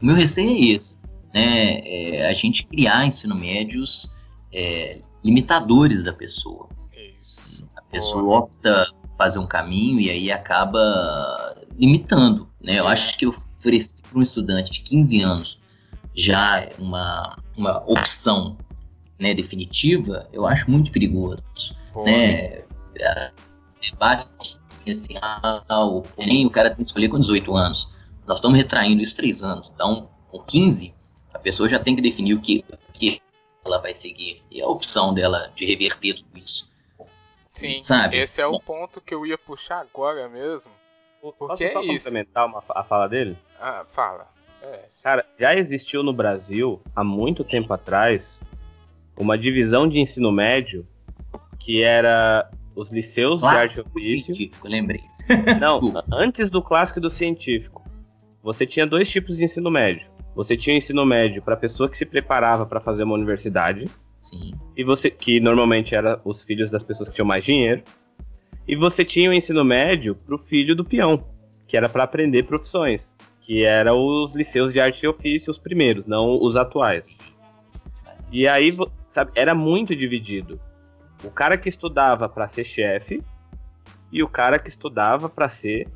[0.00, 0.98] O meu receio é esse,
[1.34, 1.80] né?
[1.84, 4.14] É, a gente criar ensino médios
[4.52, 6.68] é, limitadores da pessoa.
[7.20, 7.64] Isso.
[7.76, 12.78] A pessoa opta por fazer um caminho e aí acaba limitando, né?
[12.78, 15.60] Eu acho que oferecer para um estudante de 15 anos
[16.14, 18.56] já uma, uma opção
[19.18, 21.42] né, definitiva, eu acho muito perigoso.
[22.04, 22.62] Né?
[22.96, 23.32] É,
[23.80, 24.58] Debate
[24.90, 27.94] assim, ah, o Enem o cara tem que escolher com 18 anos.
[28.26, 29.70] Nós estamos retraindo isso três anos.
[29.74, 30.94] Então, com 15,
[31.32, 33.20] a pessoa já tem que definir o que, o que
[33.64, 34.42] ela vai seguir.
[34.50, 36.68] E a opção dela de reverter tudo isso.
[37.50, 38.18] Sim, sabe?
[38.18, 38.60] esse é o Bom.
[38.60, 40.72] ponto que eu ia puxar agora mesmo.
[41.20, 42.04] Porque Posso é só isso.
[42.04, 43.36] complementar uma, a fala dele?
[43.60, 44.28] Ah, fala.
[44.62, 44.84] É.
[45.02, 48.40] Cara, já existiu no Brasil, há muito tempo atrás,
[49.18, 50.86] uma divisão de ensino médio
[51.58, 54.34] que era os liceus de arte e Clássico ofício.
[54.34, 55.02] científico, lembrei.
[55.60, 57.84] Não, antes do clássico e do científico,
[58.42, 60.06] você tinha dois tipos de ensino médio.
[60.34, 63.86] Você tinha o ensino médio para pessoa que se preparava para fazer uma universidade,
[64.20, 64.54] Sim.
[64.76, 67.82] e você que normalmente era os filhos das pessoas que tinham mais dinheiro,
[68.66, 71.24] e você tinha o ensino médio para o filho do peão,
[71.66, 76.06] que era para aprender profissões, que era os liceus de arte e ofício os primeiros,
[76.06, 77.18] não os atuais.
[78.30, 78.70] E aí,
[79.18, 80.60] sabe, era muito dividido.
[81.24, 83.22] O cara que estudava para ser chefe
[84.12, 85.88] e o cara que estudava para ser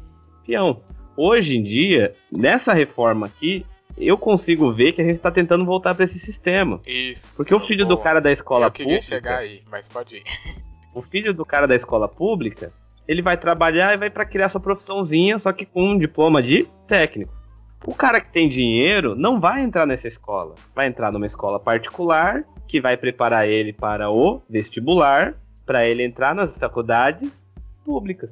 [0.45, 0.83] peão.
[1.17, 3.65] Hoje em dia, nessa reforma aqui,
[3.97, 6.81] eu consigo ver que a gente está tentando voltar para esse sistema.
[6.87, 7.37] Isso.
[7.37, 8.03] Porque o filho do boa.
[8.05, 10.25] cara da escola Eu queria pública, chegar aí, mas pode ir.
[10.95, 12.73] o filho do cara da escola pública,
[13.07, 16.67] ele vai trabalhar e vai para criar sua profissãozinha, só que com um diploma de
[16.89, 17.33] técnico.
[17.85, 20.55] O cara que tem dinheiro não vai entrar nessa escola.
[20.75, 25.35] Vai entrar numa escola particular que vai preparar ele para o vestibular,
[25.67, 27.45] para ele entrar nas faculdades
[27.85, 28.31] públicas,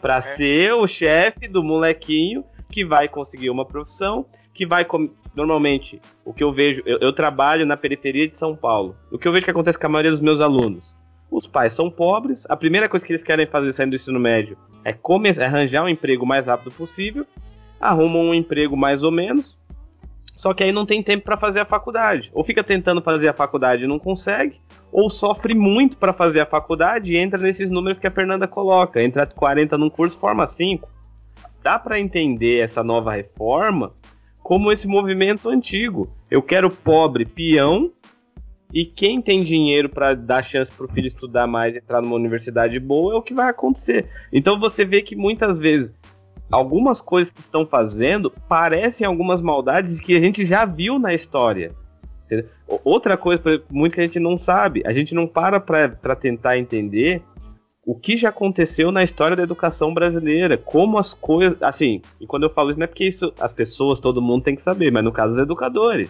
[0.00, 0.20] para É.
[0.22, 4.24] ser o chefe do molequinho que vai conseguir uma profissão,
[4.54, 4.86] que vai
[5.34, 8.96] normalmente o que eu vejo, eu, eu trabalho na periferia de São Paulo.
[9.10, 10.96] O que eu vejo que acontece com a maioria dos meus alunos,
[11.30, 14.56] os pais são pobres, a primeira coisa que eles querem fazer saindo do ensino médio
[14.82, 17.26] é, é arranjar um emprego o mais rápido possível,
[17.78, 19.58] arrumam um emprego mais ou menos,
[20.36, 22.30] só que aí não tem tempo para fazer a faculdade.
[22.34, 24.60] Ou fica tentando fazer a faculdade e não consegue,
[24.90, 29.02] ou sofre muito para fazer a faculdade e entra nesses números que a Fernanda coloca.
[29.02, 30.88] Entra 40 num curso, forma 5.
[31.62, 33.92] Dá para entender essa nova reforma
[34.42, 36.10] como esse movimento antigo.
[36.30, 37.92] Eu quero pobre peão
[38.72, 42.80] e quem tem dinheiro para dar chance pro filho estudar mais e entrar numa universidade
[42.80, 44.08] boa é o que vai acontecer.
[44.32, 45.94] Então você vê que muitas vezes
[46.52, 51.72] algumas coisas que estão fazendo parecem algumas maldades que a gente já viu na história.
[52.84, 57.22] Outra coisa, muito que a gente não sabe, a gente não para para tentar entender
[57.84, 62.44] o que já aconteceu na história da educação brasileira, como as coisas, assim, e quando
[62.44, 65.02] eu falo isso não é porque isso as pessoas, todo mundo tem que saber, mas
[65.02, 66.08] no caso dos educadores.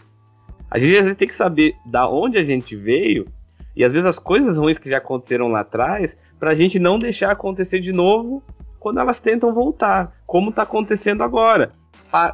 [0.70, 3.26] A gente às vezes tem que saber da onde a gente veio
[3.74, 7.30] e às vezes as coisas ruins que já aconteceram lá atrás, pra gente não deixar
[7.30, 8.42] acontecer de novo
[8.82, 11.70] quando elas tentam voltar, como tá acontecendo agora.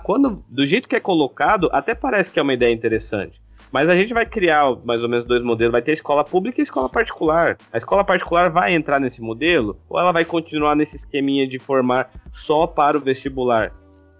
[0.03, 3.39] Quando, do jeito que é colocado, até parece que é uma ideia interessante.
[3.71, 5.73] Mas a gente vai criar mais ou menos dois modelos.
[5.73, 7.59] Vai ter escola pública e escola particular.
[7.71, 12.11] A escola particular vai entrar nesse modelo ou ela vai continuar nesse esqueminha de formar
[12.33, 13.71] só para o vestibular?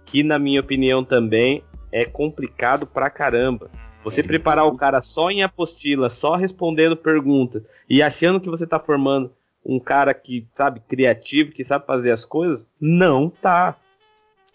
[0.05, 3.71] Que, na minha opinião, também é complicado pra caramba.
[4.03, 8.79] Você preparar o cara só em apostila, só respondendo perguntas e achando que você tá
[8.79, 9.31] formando
[9.65, 13.75] um cara que, sabe, criativo, que sabe fazer as coisas, não tá.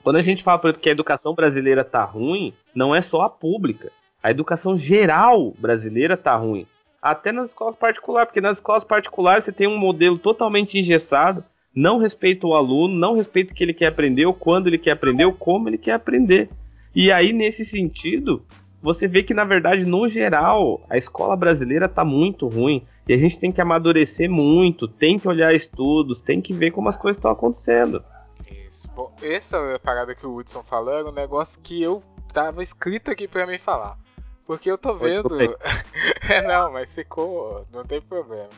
[0.03, 3.23] Quando a gente fala, por exemplo, que a educação brasileira tá ruim, não é só
[3.23, 3.91] a pública.
[4.23, 6.67] A educação geral brasileira tá ruim.
[7.01, 11.45] Até nas escolas particulares, porque nas escolas particulares você tem um modelo totalmente engessado,
[11.75, 14.93] não respeita o aluno, não respeita o que ele quer aprender, ou quando ele quer
[14.93, 16.49] aprender, ou como ele quer aprender.
[16.95, 18.43] E aí, nesse sentido,
[18.81, 22.83] você vê que, na verdade, no geral, a escola brasileira tá muito ruim.
[23.07, 26.89] E a gente tem que amadurecer muito, tem que olhar estudos, tem que ver como
[26.89, 28.03] as coisas estão acontecendo.
[28.67, 28.89] Isso.
[28.89, 32.03] Bom, essa parada que o Hudson falou era um negócio que eu
[32.33, 33.99] tava escrito aqui para mim falar.
[34.47, 35.39] Porque eu tô vendo.
[36.29, 37.67] é, não, mas ficou.
[37.73, 38.51] Não tem problema.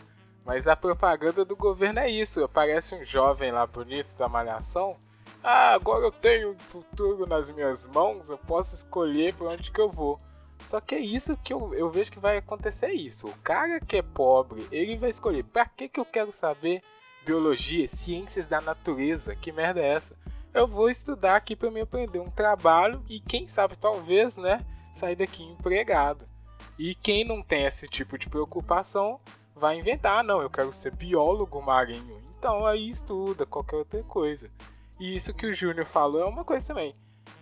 [0.45, 2.43] Mas a propaganda do governo é isso.
[2.45, 4.97] Aparece um jovem lá bonito da malhação.
[5.43, 9.89] Ah, agora eu tenho futuro nas minhas mãos, eu posso escolher para onde que eu
[9.89, 10.21] vou.
[10.65, 13.29] Só que é isso que eu, eu vejo que vai acontecer isso.
[13.29, 15.45] O cara que é pobre, ele vai escolher.
[15.45, 16.83] Para que que eu quero saber
[17.25, 19.37] biologia, ciências da natureza?
[19.37, 20.17] Que merda é essa?
[20.53, 25.15] Eu vou estudar aqui para me aprender um trabalho e quem sabe talvez, né, sair
[25.15, 26.27] daqui empregado.
[26.79, 29.21] E quem não tem esse tipo de preocupação
[29.55, 32.21] vai inventar, não, eu quero ser biólogo marinho.
[32.39, 34.51] Então aí estuda qualquer outra coisa.
[34.99, 36.95] E isso que o Júnior falou é uma coisa também.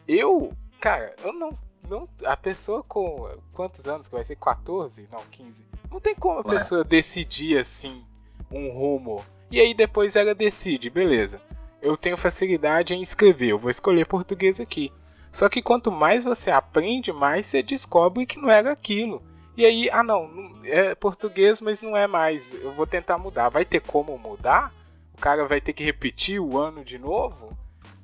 [0.07, 1.57] Eu, cara, eu não
[1.89, 5.65] não a pessoa com quantos anos que vai ser 14, não, 15.
[5.91, 6.57] Não tem como a Ué.
[6.57, 8.05] pessoa decidir assim
[8.51, 9.25] um rumo.
[9.51, 11.41] E aí depois ela decide, beleza.
[11.81, 14.93] Eu tenho facilidade em escrever, eu vou escolher português aqui.
[15.31, 19.23] Só que quanto mais você aprende, mais você descobre que não era aquilo.
[19.57, 20.31] E aí, ah não,
[20.65, 22.53] é português, mas não é mais.
[22.55, 23.49] Eu vou tentar mudar.
[23.49, 24.73] Vai ter como mudar?
[25.17, 27.57] O cara vai ter que repetir o ano de novo?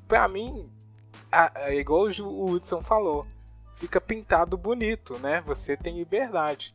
[0.06, 0.68] Pra mim,
[1.56, 3.26] é igual o Hudson falou.
[3.80, 5.40] Fica pintado bonito, né?
[5.46, 6.74] Você tem liberdade.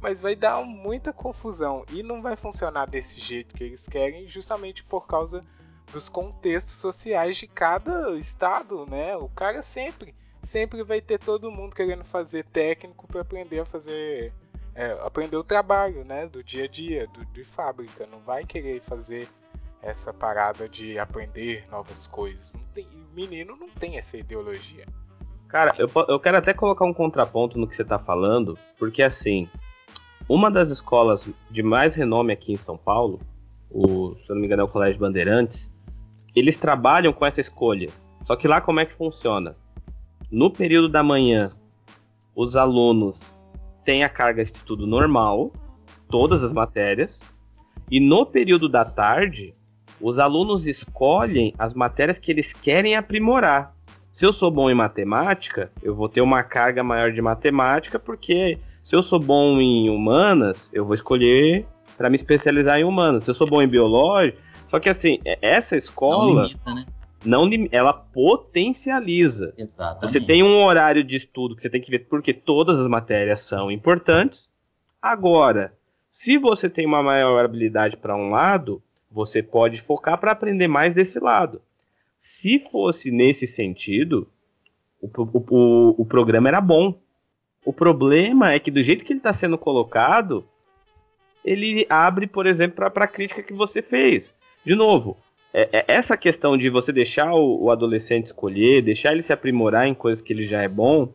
[0.00, 4.84] Mas vai dar muita confusão e não vai funcionar desse jeito que eles querem, justamente
[4.84, 5.44] por causa
[5.92, 9.16] dos contextos sociais de cada estado, né?
[9.16, 14.32] O cara sempre, sempre vai ter todo mundo querendo fazer técnico para aprender a fazer,
[14.76, 16.28] é, aprender o trabalho, né?
[16.28, 18.06] Do dia a dia, do, de fábrica.
[18.06, 19.28] Não vai querer fazer
[19.82, 22.54] essa parada de aprender novas coisas.
[22.54, 24.86] Não tem, menino não tem essa ideologia.
[25.54, 29.48] Cara, eu, eu quero até colocar um contraponto no que você está falando, porque assim,
[30.28, 33.20] uma das escolas de mais renome aqui em São Paulo,
[33.70, 35.70] o, se eu não me engano é o Colégio Bandeirantes,
[36.34, 37.88] eles trabalham com essa escolha.
[38.24, 39.54] Só que lá como é que funciona?
[40.28, 41.48] No período da manhã,
[42.34, 43.22] os alunos
[43.84, 45.52] têm a carga de estudo normal,
[46.08, 47.22] todas as matérias,
[47.88, 49.54] e no período da tarde,
[50.00, 53.72] os alunos escolhem as matérias que eles querem aprimorar.
[54.14, 58.60] Se eu sou bom em matemática, eu vou ter uma carga maior de matemática, porque
[58.80, 63.24] se eu sou bom em humanas, eu vou escolher para me especializar em humanas.
[63.24, 64.38] Se eu sou bom em biológico,
[64.70, 66.42] só que assim, é, essa escola.
[66.42, 66.86] Não limita, né?
[67.24, 69.52] Não, ela potencializa.
[69.58, 70.12] Exatamente.
[70.12, 73.40] Você tem um horário de estudo que você tem que ver porque todas as matérias
[73.40, 74.48] são importantes.
[75.02, 75.74] Agora,
[76.08, 80.94] se você tem uma maior habilidade para um lado, você pode focar para aprender mais
[80.94, 81.60] desse lado.
[82.24, 84.26] Se fosse nesse sentido,
[84.98, 86.98] o, o, o, o programa era bom.
[87.62, 90.42] O problema é que do jeito que ele está sendo colocado,
[91.44, 95.18] ele abre, por exemplo, para a crítica que você fez de novo,
[95.52, 99.86] é, é essa questão de você deixar o, o, adolescente escolher, deixar ele se aprimorar
[99.86, 101.12] em coisas que ele já é bom,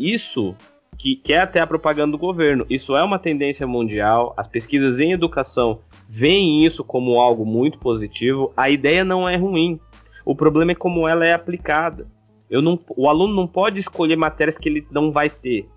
[0.00, 0.56] isso
[0.96, 4.32] que, que é até a propaganda do governo, isso é uma tendência mundial.
[4.34, 8.50] As pesquisas em educação veem isso como algo muito positivo.
[8.56, 9.78] A ideia não é ruim.
[10.24, 12.06] O problema é como ela é aplicada.
[12.48, 15.68] Eu não, o aluno não pode escolher matérias que ele não vai ter.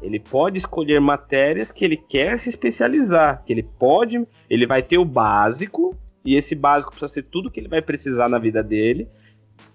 [0.00, 4.98] Ele pode escolher matérias que ele quer se especializar, que ele pode, ele vai ter
[4.98, 9.08] o básico e esse básico precisa ser tudo que ele vai precisar na vida dele.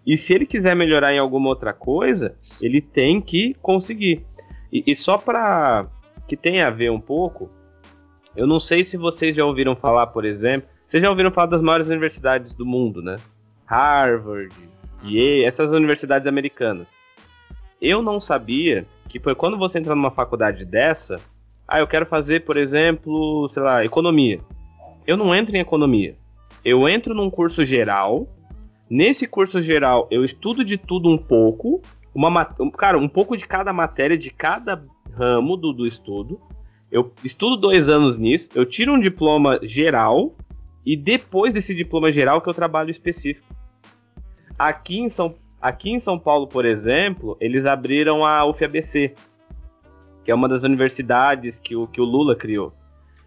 [0.05, 4.25] E se ele quiser melhorar em alguma outra coisa, ele tem que conseguir.
[4.71, 5.87] E, e só para
[6.27, 7.49] que tenha a ver um pouco,
[8.35, 11.61] eu não sei se vocês já ouviram falar, por exemplo, vocês já ouviram falar das
[11.61, 13.15] maiores universidades do mundo, né?
[13.73, 14.53] Harvard,
[15.03, 16.87] Yale, essas universidades americanas.
[17.81, 21.19] Eu não sabia que foi quando você entra numa faculdade dessa,
[21.67, 24.39] ah, eu quero fazer, por exemplo, sei lá, economia.
[25.07, 26.15] Eu não entro em economia.
[26.63, 28.27] Eu entro num curso geral.
[28.89, 31.81] Nesse curso geral, eu estudo de tudo um pouco.
[32.13, 32.45] Uma,
[32.77, 36.39] cara, um pouco de cada matéria, de cada ramo do, do estudo.
[36.91, 38.49] Eu estudo dois anos nisso.
[38.53, 40.35] Eu tiro um diploma geral.
[40.85, 43.52] E depois desse diploma geral que eu trabalho específico.
[44.57, 49.13] Aqui em São, aqui em São Paulo, por exemplo, eles abriram a UFABC,
[50.23, 52.73] que é uma das universidades que o, que o Lula criou.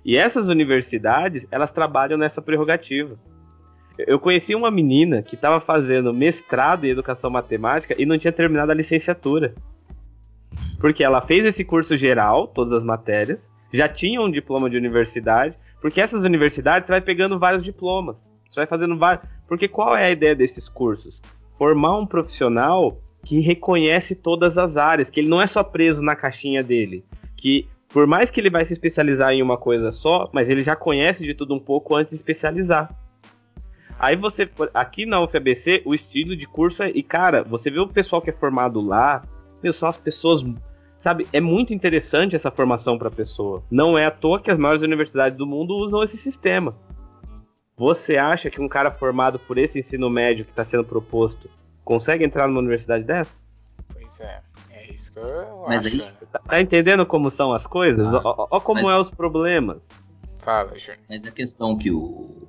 [0.05, 3.19] E essas universidades, elas trabalham nessa prerrogativa.
[3.99, 8.71] Eu conheci uma menina que estava fazendo mestrado em educação matemática e não tinha terminado
[8.71, 9.55] a licenciatura.
[10.79, 15.57] Porque ela fez esse curso geral, todas as matérias, já tinha um diploma de universidade,
[15.81, 18.17] porque essas universidades você vai pegando vários diplomas.
[18.51, 19.27] Você vai fazendo vários.
[19.49, 21.21] Porque qual é a ideia desses cursos?
[21.59, 26.15] Formar um profissional que reconhece todas as áreas, que ele não é só preso na
[26.15, 27.05] caixinha dele,
[27.37, 30.77] que por mais que ele vai se especializar em uma coisa só, mas ele já
[30.77, 32.95] conhece de tudo um pouco antes de especializar.
[33.99, 37.89] Aí você, aqui na UFABC, o estilo de curso é, e cara, você vê o
[37.89, 39.23] pessoal que é formado lá,
[39.63, 40.45] meu, são as pessoas,
[41.01, 43.63] sabe, é muito interessante essa formação para a pessoa.
[43.71, 46.77] Não é à toa que as maiores universidades do mundo usam esse sistema.
[47.77, 51.51] Você acha que um cara formado por esse ensino médio que está sendo proposto
[51.85, 53.33] consegue entrar numa universidade dessa?
[53.93, 54.41] Pois é.
[54.71, 55.95] É isso que eu Mas acho.
[56.03, 58.07] aí- Tá, tá entendendo como são as coisas?
[58.07, 59.79] Ah, ó, ó como mas- é os problemas.
[60.39, 60.99] Fala, Júnior.
[61.09, 62.49] Mas a questão que o,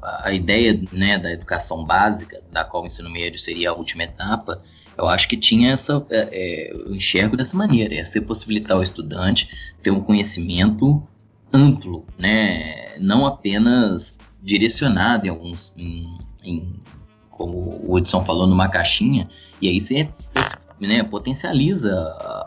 [0.00, 4.62] a ideia né, da educação básica, da qual o ensino médio seria a última etapa,
[4.96, 6.06] eu acho que tinha essa.
[6.08, 9.50] é, é, eu enxergo dessa maneira: é você possibilitar ao estudante
[9.82, 11.02] ter um conhecimento
[11.52, 15.72] amplo, né, não apenas direcionado em alguns.
[15.76, 16.80] Em, em-
[17.30, 19.28] como o Edson falou, numa caixinha,
[19.60, 20.08] e aí você
[20.78, 21.94] né, potencializa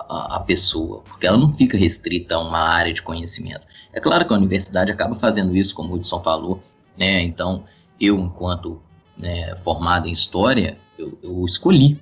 [0.07, 3.65] a, a- pessoa, porque ela não fica restrita a uma área de conhecimento.
[3.91, 6.61] É claro que a universidade acaba fazendo isso, como o Hudson falou,
[6.97, 7.21] né?
[7.23, 7.63] Então,
[7.99, 8.81] eu, enquanto
[9.17, 11.99] né, formado em história, eu, eu escolhi,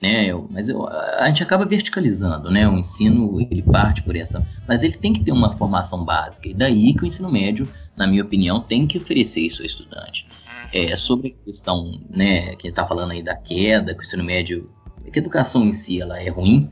[0.00, 0.28] né?
[0.50, 2.68] Mas eu- a gente acaba verticalizando, né?
[2.68, 6.48] O ensino ele parte por essa, mas ele tem que ter uma formação básica.
[6.48, 10.26] E daí que o ensino médio, na minha opinião, tem que oferecer isso ao estudante.
[10.72, 14.70] É, sobre a questão, né, que está falando aí da queda, que o ensino médio,
[15.10, 16.70] que a educação em si ela é ruim,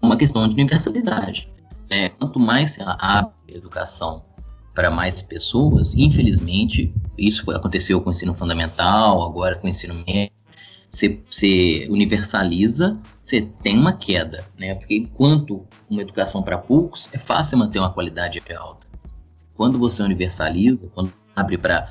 [0.00, 1.50] é uma questão de universalidade.
[1.90, 2.08] né?
[2.08, 4.24] Quanto mais se abre a educação
[4.74, 9.94] para mais pessoas, infelizmente, isso foi, aconteceu com o ensino fundamental, agora com o ensino
[10.06, 10.32] médio,
[10.92, 14.74] você, universaliza, você tem uma queda, né?
[14.74, 18.86] Porque enquanto uma educação para poucos, é fácil manter uma qualidade alta.
[19.54, 21.88] Quando você universaliza, quando abre para,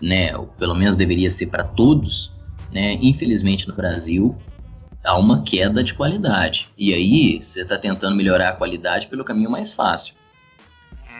[0.00, 2.32] né, pelo menos deveria ser para todos,
[2.72, 2.92] né?
[3.02, 4.36] Infelizmente no Brasil
[5.04, 6.68] há uma queda de qualidade.
[6.78, 10.14] E aí você está tentando melhorar a qualidade pelo caminho mais fácil,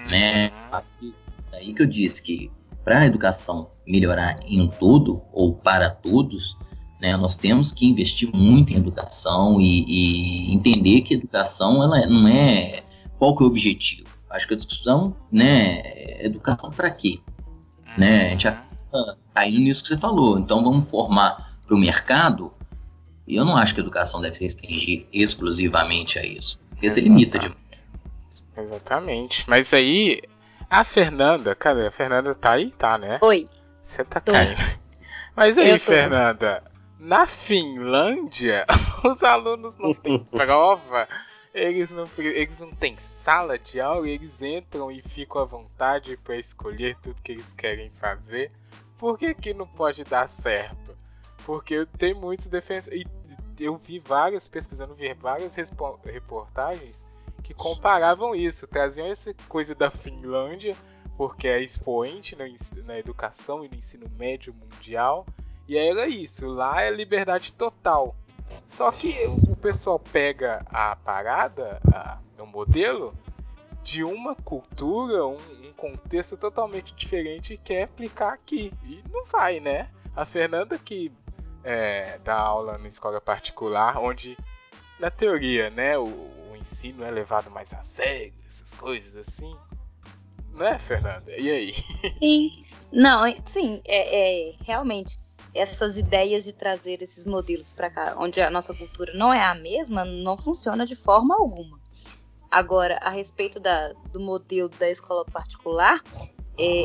[0.08, 0.50] né?
[0.70, 1.14] Aí-
[1.50, 2.50] Daí que eu disse que
[2.84, 6.56] para a educação melhorar em um todo ou para todos,
[7.00, 12.06] né, nós temos que investir muito em educação e, e entender que a educação ela
[12.06, 12.82] não é
[13.18, 14.08] qual que é o objetivo.
[14.30, 17.20] Acho que a discussão, né, é educação para quê?
[17.96, 18.66] né, a gente já-
[19.34, 20.38] Caindo nisso que você falou.
[20.38, 22.52] Então vamos formar para o mercado.
[23.26, 26.58] E eu não acho que a educação deve se restringir exclusivamente a isso.
[26.70, 27.54] Porque você limita de
[28.56, 29.44] Exatamente.
[29.48, 30.22] Mas aí,
[30.70, 31.86] a Fernanda, cadê?
[31.86, 32.70] A Fernanda tá aí?
[32.72, 33.18] Tá, né?
[33.20, 33.48] Oi.
[33.82, 34.32] Você tá Tô.
[34.32, 34.56] caindo.
[35.34, 35.78] Mas aí.
[35.78, 36.62] Fernanda,
[36.98, 38.66] na Finlândia,
[39.04, 41.08] os alunos não têm prova,
[41.52, 46.36] eles não, eles não têm sala de aula, eles entram e ficam à vontade para
[46.36, 48.50] escolher tudo que eles querem fazer.
[48.98, 50.96] Por que, que não pode dar certo?
[51.44, 53.04] Porque tem muitos defensores.
[53.58, 55.54] E eu vi vários, pesquisando, vi várias
[56.04, 57.04] reportagens
[57.42, 60.76] que comparavam isso, traziam essa coisa da Finlândia
[61.16, 62.44] porque é expoente na,
[62.84, 65.26] na educação e no ensino médio mundial.
[65.68, 68.14] E era isso, lá é liberdade total.
[68.66, 73.14] Só que o pessoal pega a parada, a, o modelo,
[73.82, 78.72] de uma cultura, um, um contexto totalmente diferente e quer aplicar aqui.
[78.84, 79.88] E não vai, né?
[80.14, 81.12] A Fernanda que
[81.62, 84.38] é, dá aula na escola particular, onde,
[85.00, 89.54] na teoria, né, o, o ensino é levado mais a sério, essas coisas assim.
[90.52, 91.36] Não é, Fernanda?
[91.36, 91.74] E aí?
[92.20, 92.64] Sim.
[92.92, 95.18] Não, sim, é, é, realmente
[95.56, 99.54] essas ideias de trazer esses modelos para cá, onde a nossa cultura não é a
[99.54, 101.80] mesma, não funciona de forma alguma.
[102.50, 106.00] Agora, a respeito da, do modelo da escola particular,
[106.58, 106.84] é,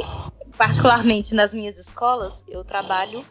[0.57, 3.24] particularmente nas minhas escolas, eu trabalho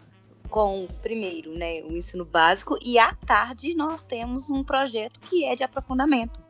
[0.49, 5.55] com, primeiro, né, o ensino básico e à tarde nós temos um projeto que é
[5.55, 6.41] de aprofundamento.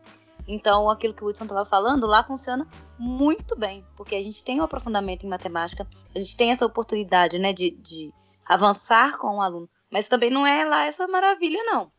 [0.49, 2.67] Então, aquilo que o Hudson estava falando, lá funciona
[2.99, 7.39] muito bem, porque a gente tem um aprofundamento em matemática, a gente tem essa oportunidade,
[7.39, 8.13] né, de, de
[8.51, 11.93] avançar com o aluno, mas também não é lá essa maravilha, não.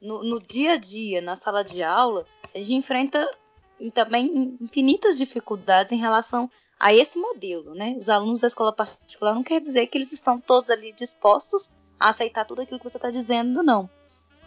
[0.00, 2.24] No, no dia a dia, na sala de aula,
[2.54, 3.28] a gente enfrenta
[3.92, 7.94] também infinitas dificuldades em relação a esse modelo, né?
[7.98, 11.70] Os alunos da escola particular não quer dizer que eles estão todos ali dispostos
[12.00, 13.88] a aceitar tudo aquilo que você está dizendo, não.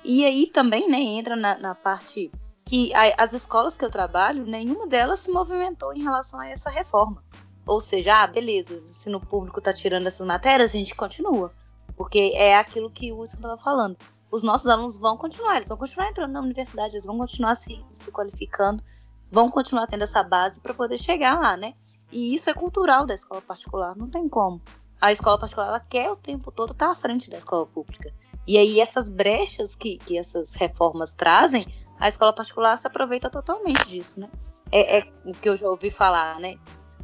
[0.03, 2.31] E aí também, né, entra na, na parte
[2.65, 6.71] que a, as escolas que eu trabalho, nenhuma delas se movimentou em relação a essa
[6.71, 7.23] reforma.
[7.65, 11.51] Ou seja, ah, beleza, o ensino público está tirando essas matérias, a gente continua.
[11.97, 13.97] Porque é aquilo que o Wilson estava falando.
[14.29, 17.83] Os nossos alunos vão continuar, eles vão continuar entrando na universidade, eles vão continuar se,
[17.91, 18.83] se qualificando,
[19.31, 21.73] vão continuar tendo essa base para poder chegar lá, né?
[22.11, 24.61] E isso é cultural da escola particular, não tem como.
[24.99, 28.13] A escola particular ela quer o tempo todo estar tá à frente da escola pública.
[28.47, 31.65] E aí essas brechas que, que essas reformas trazem,
[31.99, 34.29] a escola particular se aproveita totalmente disso, né?
[34.71, 36.57] É, é, o que eu já ouvi falar, né?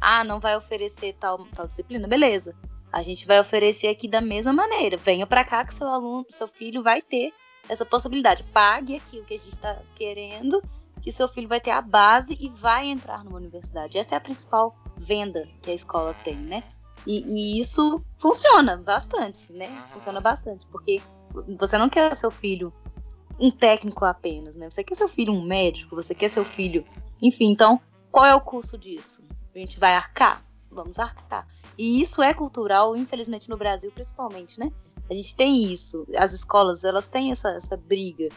[0.04, 2.08] Ah, não vai oferecer tal, tal disciplina?
[2.08, 2.56] Beleza.
[2.92, 4.96] A gente vai oferecer aqui da mesma maneira.
[4.96, 7.32] Venha para cá que seu aluno, seu filho vai ter
[7.68, 8.42] essa possibilidade.
[8.42, 10.60] Pague aqui o que a gente está querendo,
[11.00, 13.96] que seu filho vai ter a base e vai entrar numa universidade.
[13.96, 16.64] Essa é a principal venda que a escola tem, né?
[17.06, 17.22] E,
[17.56, 19.86] e isso funciona bastante, né?
[19.92, 21.00] Funciona bastante, porque
[21.56, 22.72] você não quer seu filho
[23.38, 24.68] um técnico apenas, né?
[24.68, 26.84] Você quer seu filho um médico, você quer seu filho.
[27.22, 27.80] Enfim, então,
[28.10, 29.24] qual é o custo disso?
[29.54, 30.42] A gente vai arcar?
[30.70, 31.46] Vamos arcar.
[31.76, 34.70] E isso é cultural, infelizmente, no Brasil, principalmente, né?
[35.10, 36.06] A gente tem isso.
[36.16, 38.28] As escolas, elas têm essa, essa briga.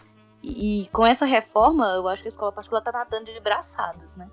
[0.44, 4.18] E, e com essa reforma, eu acho que a escola particular tá nadando de braçadas,
[4.18, 4.30] né?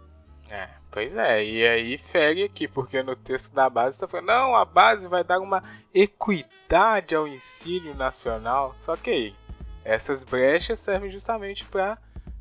[0.51, 4.55] É, pois é, e aí fere aqui, porque no texto da base está falando, não,
[4.55, 5.62] a base vai dar uma
[5.95, 8.74] equidade ao ensino nacional.
[8.80, 9.37] Só que aí,
[9.85, 11.97] essas brechas servem justamente para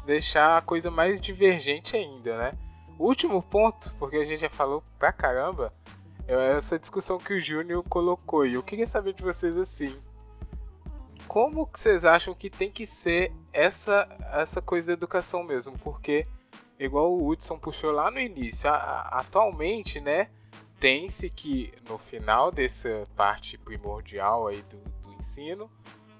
[0.05, 2.53] deixar a coisa mais divergente ainda, né?
[2.99, 5.73] Último ponto, porque a gente já falou pra caramba,
[6.27, 8.45] é essa discussão que o Júnior colocou.
[8.45, 9.99] E eu queria saber de vocês assim.
[11.27, 15.77] Como que vocês acham que tem que ser essa, essa coisa da educação mesmo?
[15.79, 16.27] Porque
[16.77, 20.29] igual o Hudson puxou lá no início, a, a, atualmente, né,
[20.79, 25.69] tem-se que no final dessa parte primordial aí do, do ensino,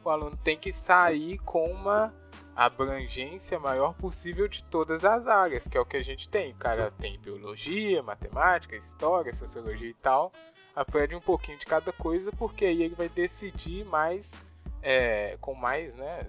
[0.03, 2.13] o aluno tem que sair com uma
[2.55, 6.51] abrangência maior possível de todas as áreas, que é o que a gente tem.
[6.51, 10.31] O cara tem biologia, matemática, história, sociologia e tal.
[10.75, 14.37] Aprende um pouquinho de cada coisa, porque aí ele vai decidir mais,
[14.81, 16.25] é, com mais né,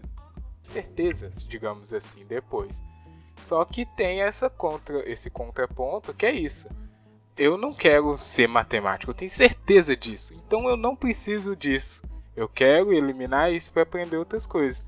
[0.62, 2.82] certezas, digamos assim, depois.
[3.40, 6.68] Só que tem essa contra, esse contraponto que é isso.
[7.36, 10.34] Eu não quero ser matemático, eu tenho certeza disso.
[10.34, 12.02] Então eu não preciso disso.
[12.36, 14.84] Eu quero eliminar isso para aprender outras coisas.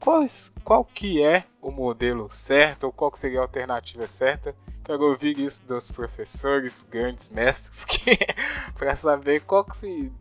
[0.00, 0.24] Qual,
[0.62, 4.54] qual que é o modelo certo ou qual seria a alternativa certa?
[4.84, 7.84] Quero ouvir isso dos professores, grandes mestres,
[8.78, 10.12] para saber qual que se,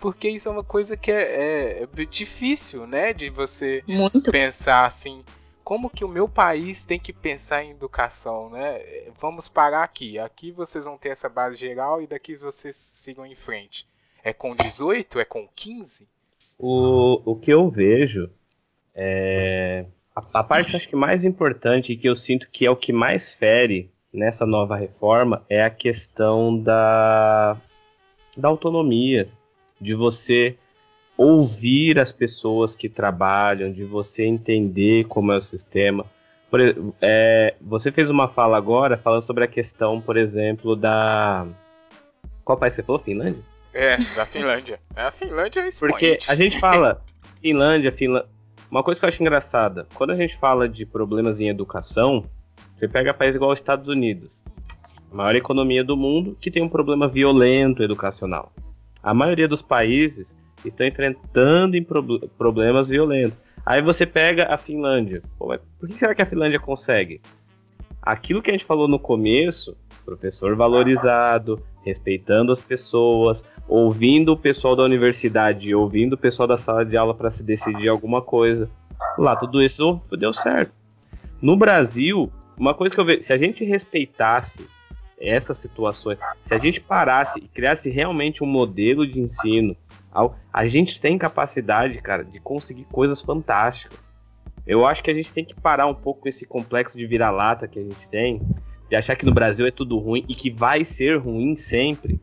[0.00, 4.30] porque isso é uma coisa que é, é, é difícil, né, de você Muito.
[4.30, 5.24] pensar assim
[5.64, 8.80] como que o meu país tem que pensar em educação, né?
[9.20, 10.18] Vamos parar aqui.
[10.18, 13.86] Aqui vocês vão ter essa base geral e daqui vocês sigam em frente.
[14.24, 15.20] É com 18?
[15.20, 16.08] É com 15?
[16.58, 18.28] O, o que eu vejo
[18.94, 19.86] é.
[20.14, 22.92] A, a parte acho que mais importante e que eu sinto que é o que
[22.92, 27.56] mais fere nessa nova reforma é a questão da,
[28.36, 29.28] da autonomia,
[29.80, 30.56] de você
[31.16, 36.04] ouvir as pessoas que trabalham, de você entender como é o sistema.
[36.50, 36.60] Por,
[37.00, 41.46] é, você fez uma fala agora falando sobre a questão, por exemplo, da.
[42.44, 43.00] Qual país você falou?
[43.00, 43.42] Finlândia?
[43.72, 44.78] É, da Finlândia.
[44.94, 45.92] É, a Finlândia é expoente.
[45.92, 47.02] Porque a gente fala
[47.40, 48.28] Finlândia, Finlândia.
[48.72, 52.24] Uma coisa que eu acho engraçada, quando a gente fala de problemas em educação,
[52.74, 54.30] você pega país igual os Estados Unidos,
[55.12, 58.50] a maior economia do mundo, que tem um problema violento educacional.
[59.02, 60.34] A maioria dos países
[60.64, 62.02] estão enfrentando em pro
[62.38, 63.38] problemas violentos.
[63.66, 65.22] Aí você pega a Finlândia.
[65.38, 67.20] Pô, por que será que a Finlândia consegue?
[68.00, 74.76] Aquilo que a gente falou no começo, professor valorizado, respeitando as pessoas, ouvindo o pessoal
[74.76, 78.68] da universidade, ouvindo o pessoal da sala de aula para se decidir alguma coisa.
[79.18, 80.72] Lá tudo isso deu certo.
[81.40, 84.66] No Brasil, uma coisa que eu vejo, se a gente respeitasse
[85.18, 89.76] essas situações, se a gente parasse e criasse realmente um modelo de ensino
[90.52, 93.98] a gente tem capacidade, cara, de conseguir coisas fantásticas.
[94.66, 97.78] Eu acho que a gente tem que parar um pouco esse complexo de vira-lata que
[97.78, 98.40] a gente tem,
[98.88, 102.20] de achar que no Brasil é tudo ruim e que vai ser ruim sempre.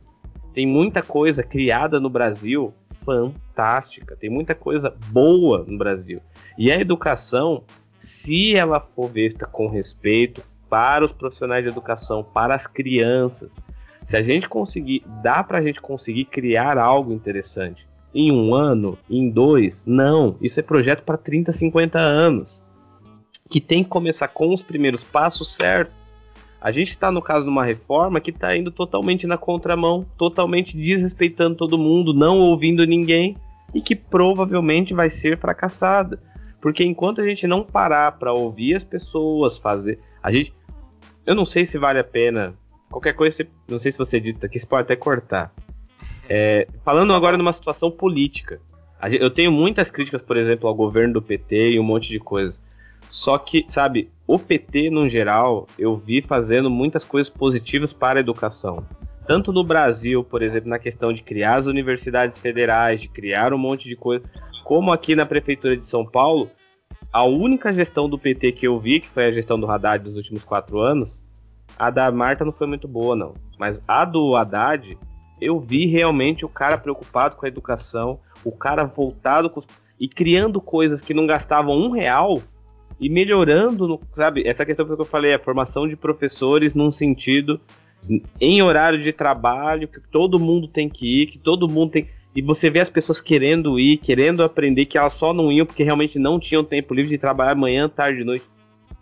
[0.52, 2.74] Tem muita coisa criada no Brasil
[3.04, 6.20] fantástica, tem muita coisa boa no Brasil.
[6.58, 7.64] E a educação,
[7.98, 13.50] se ela for vista com respeito para os profissionais de educação, para as crianças,
[14.06, 17.88] se a gente conseguir, dá para a gente conseguir criar algo interessante.
[18.12, 20.36] Em um ano, em dois, não.
[20.40, 22.60] Isso é projeto para 30, 50 anos.
[23.48, 25.94] Que tem que começar com os primeiros passos certos.
[26.60, 30.76] A gente está no caso de uma reforma que está indo totalmente na contramão, totalmente
[30.76, 33.36] desrespeitando todo mundo, não ouvindo ninguém
[33.72, 36.20] e que provavelmente vai ser fracassada.
[36.60, 39.98] Porque enquanto a gente não parar para ouvir as pessoas, fazer.
[40.22, 40.52] A gente.
[41.24, 42.54] Eu não sei se vale a pena.
[42.90, 45.54] Qualquer coisa, não sei se você dita aqui, você pode até cortar.
[46.28, 48.60] É, falando agora numa situação política.
[49.02, 52.58] Eu tenho muitas críticas, por exemplo, ao governo do PT e um monte de coisa.
[53.10, 58.22] Só que, sabe, o PT, no geral, eu vi fazendo muitas coisas positivas para a
[58.22, 58.86] educação.
[59.26, 63.58] Tanto no Brasil, por exemplo, na questão de criar as universidades federais, de criar um
[63.58, 64.24] monte de coisa,
[64.64, 66.48] como aqui na Prefeitura de São Paulo,
[67.12, 70.16] a única gestão do PT que eu vi, que foi a gestão do Haddad dos
[70.16, 71.18] últimos quatro anos,
[71.76, 73.34] a da Marta não foi muito boa, não.
[73.58, 74.96] Mas a do Haddad,
[75.40, 79.60] eu vi realmente o cara preocupado com a educação, o cara voltado com,
[79.98, 82.40] e criando coisas que não gastavam um real
[83.00, 84.46] e melhorando, no, sabe?
[84.46, 87.60] Essa questão que eu falei, a formação de professores num sentido
[88.40, 92.40] em horário de trabalho, que todo mundo tem que ir, que todo mundo tem e
[92.40, 96.18] você vê as pessoas querendo ir, querendo aprender, que elas só não iam porque realmente
[96.18, 98.44] não tinham tempo livre de trabalhar manhã, tarde e noite.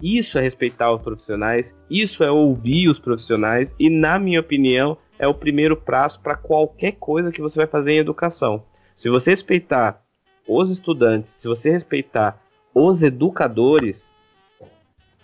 [0.00, 5.26] Isso é respeitar os profissionais, isso é ouvir os profissionais, e na minha opinião, é
[5.26, 8.62] o primeiro passo para qualquer coisa que você vai fazer em educação.
[8.94, 10.00] Se você respeitar
[10.46, 12.40] os estudantes, se você respeitar
[12.78, 14.14] os educadores,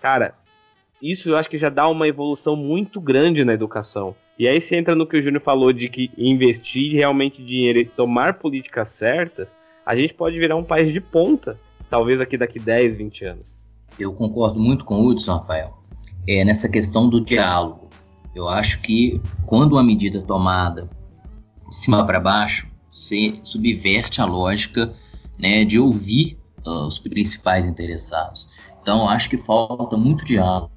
[0.01, 0.35] cara,
[1.01, 4.15] isso eu acho que já dá uma evolução muito grande na educação.
[4.37, 7.85] E aí você entra no que o Júnior falou de que investir realmente dinheiro e
[7.85, 9.47] tomar políticas certas,
[9.87, 11.59] a gente pode virar um país de ponta,
[11.89, 13.55] talvez aqui daqui 10, 20 anos.
[13.99, 15.79] Eu concordo muito com o Hudson, Rafael,
[16.27, 17.89] é nessa questão do diálogo.
[18.35, 20.91] Eu acho que quando uma medida é tomada
[21.69, 24.93] de cima para baixo, você subverte a lógica
[25.39, 28.49] né, de ouvir os principais interessados.
[28.83, 30.71] Então, acho que falta muito diálogo.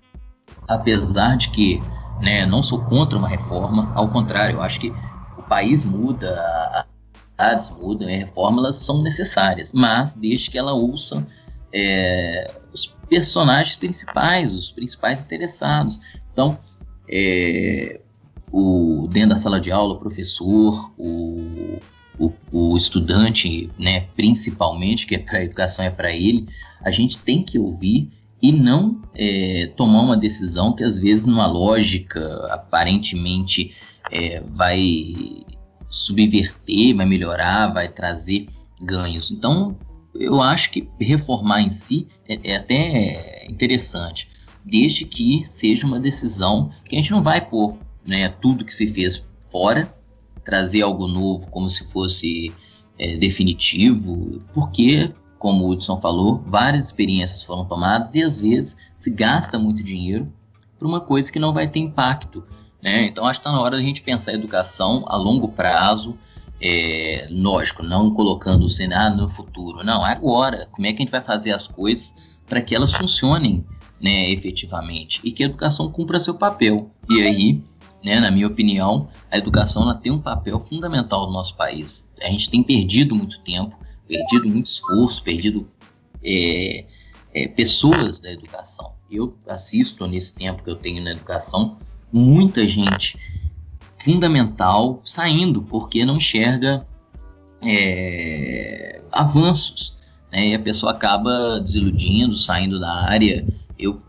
[0.68, 1.82] Apesar de que
[2.22, 2.46] né?
[2.46, 4.94] Não sou contra uma reforma, ao contrário, eu acho que
[5.38, 6.86] o país muda,
[7.38, 11.26] as cidades mudam, as reformas são necessárias, mas desde que ela ouça
[11.72, 16.00] é, os personagens principais, os principais interessados.
[16.32, 16.58] Então,
[17.10, 18.02] é,
[18.52, 21.80] o, dentro da sala de aula, o professor, o,
[22.20, 26.48] o, o estudante, né, principalmente, que é para a educação é para ele,
[26.82, 28.10] a gente tem que ouvir
[28.42, 33.74] e não é, tomar uma decisão que às vezes numa lógica aparentemente
[34.12, 35.46] é, vai
[35.90, 38.48] subverter, vai melhorar, vai trazer
[38.82, 39.32] ganhos.
[39.32, 39.76] Então
[40.14, 44.30] eu acho que reformar em si é, é até interessante,
[44.64, 47.76] desde que seja uma decisão que a gente não vai pôr
[48.06, 49.94] né, tudo que se fez fora,
[50.48, 52.54] trazer algo novo como se fosse
[52.98, 59.12] é, definitivo, porque como o Hudson falou, várias experiências foram tomadas e às vezes se
[59.12, 60.32] gasta muito dinheiro
[60.80, 62.46] para uma coisa que não vai ter impacto.
[62.82, 63.04] Né?
[63.08, 66.18] Então acho que está na hora da gente pensar a educação a longo prazo,
[66.62, 70.70] é, lógico, não colocando o cenário no futuro, não, agora.
[70.72, 72.14] Como é que a gente vai fazer as coisas
[72.48, 73.66] para que elas funcionem
[74.02, 76.90] né, efetivamente e que a educação cumpra seu papel?
[77.10, 77.62] E aí,
[78.04, 82.12] né, na minha opinião, a educação ela tem um papel fundamental no nosso país.
[82.22, 83.76] A gente tem perdido muito tempo
[84.08, 85.68] perdido muito esforço, perdido
[86.24, 86.86] é,
[87.34, 88.94] é, pessoas da educação.
[89.12, 91.78] Eu assisto nesse tempo que eu tenho na educação
[92.12, 93.20] muita gente
[93.98, 96.88] fundamental saindo porque não enxerga
[97.62, 99.96] é, avanços.
[100.32, 100.50] Né?
[100.50, 103.46] E a pessoa acaba desiludindo, saindo da área.
[103.78, 104.02] Eu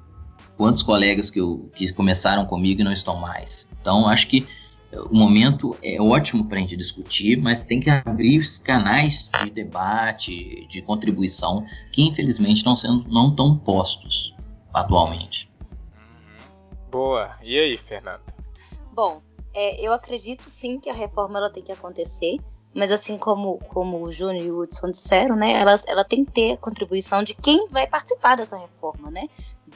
[0.56, 3.68] quantos colegas que, eu, que começaram comigo e não estão mais.
[3.80, 4.46] Então acho que
[4.92, 10.66] o momento é ótimo para a gente discutir, mas tem que abrir canais de debate,
[10.66, 14.34] de contribuição, que infelizmente não, sendo, não estão postos
[14.72, 15.50] atualmente.
[15.94, 16.90] Uhum.
[16.90, 17.36] Boa.
[17.42, 18.22] E aí, Fernanda?
[18.92, 19.20] Bom,
[19.52, 22.38] é, eu acredito sim que a reforma ela tem que acontecer,
[22.74, 26.32] mas assim como, como o Júnior e o Hudson disseram, né, ela, ela tem que
[26.32, 29.28] ter a contribuição de quem vai participar dessa reforma, né?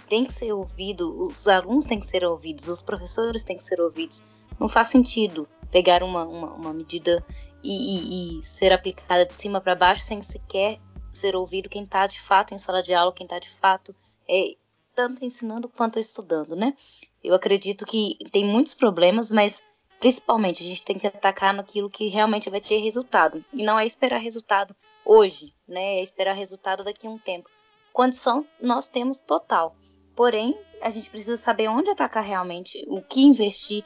[0.09, 3.81] Tem que ser ouvido, os alunos têm que ser ouvidos, os professores têm que ser
[3.81, 4.31] ouvidos
[4.63, 7.25] não faz sentido pegar uma, uma, uma medida
[7.65, 10.79] e, e, e, ser aplicada de cima para baixo sem sequer
[11.11, 13.95] ser ouvido quem está de fato em sala de aula, quem está de fato
[14.29, 14.55] é,
[14.95, 16.75] tanto ensinando quanto estudando, né?
[17.23, 19.63] Eu acredito que tem muitos problemas, mas
[20.01, 23.87] principalmente a gente tem que atacar naquilo que realmente vai ter resultado e não é
[23.87, 24.75] esperar resultado
[25.05, 25.99] hoje, né?
[25.99, 27.49] É esperar resultado daqui a um tempo.
[27.93, 29.77] condição nós temos total.
[30.15, 33.85] Porém, a gente precisa saber onde atacar realmente, o que investir,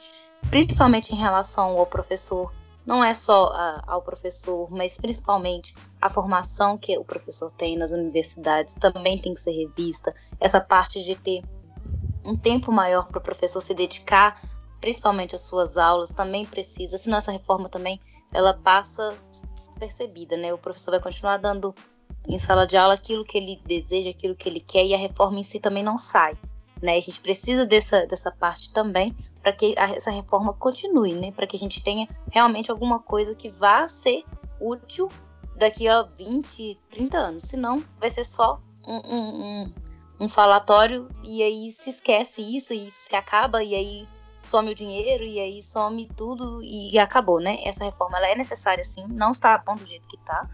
[0.49, 2.53] principalmente em relação ao professor.
[2.85, 7.91] Não é só a, ao professor, mas principalmente a formação que o professor tem nas
[7.91, 10.13] universidades também tem que ser revista.
[10.39, 11.43] Essa parte de ter
[12.25, 14.41] um tempo maior para o professor se dedicar,
[14.79, 16.97] principalmente às suas aulas, também precisa.
[16.97, 17.99] Senão essa reforma também
[18.33, 19.17] ela passa
[19.53, 20.53] despercebida, né?
[20.53, 21.73] O professor vai continuar dando
[22.27, 25.39] em sala de aula aquilo que ele deseja, aquilo que ele quer, e a reforma
[25.39, 26.37] em si também não sai.
[26.81, 26.97] Né?
[26.97, 31.31] A gente precisa dessa, dessa parte também para que a, essa reforma continue, né?
[31.31, 34.23] Para que a gente tenha realmente alguma coisa que vá ser
[34.59, 35.09] útil
[35.55, 37.43] daqui a 20, 30 anos.
[37.43, 39.73] Senão, vai ser só um, um, um,
[40.21, 44.07] um falatório e aí se esquece isso e isso se acaba e aí
[44.43, 47.57] some o dinheiro e aí some tudo e acabou, né?
[47.63, 50.49] Essa reforma ela é necessária sim, não está bom do jeito que está,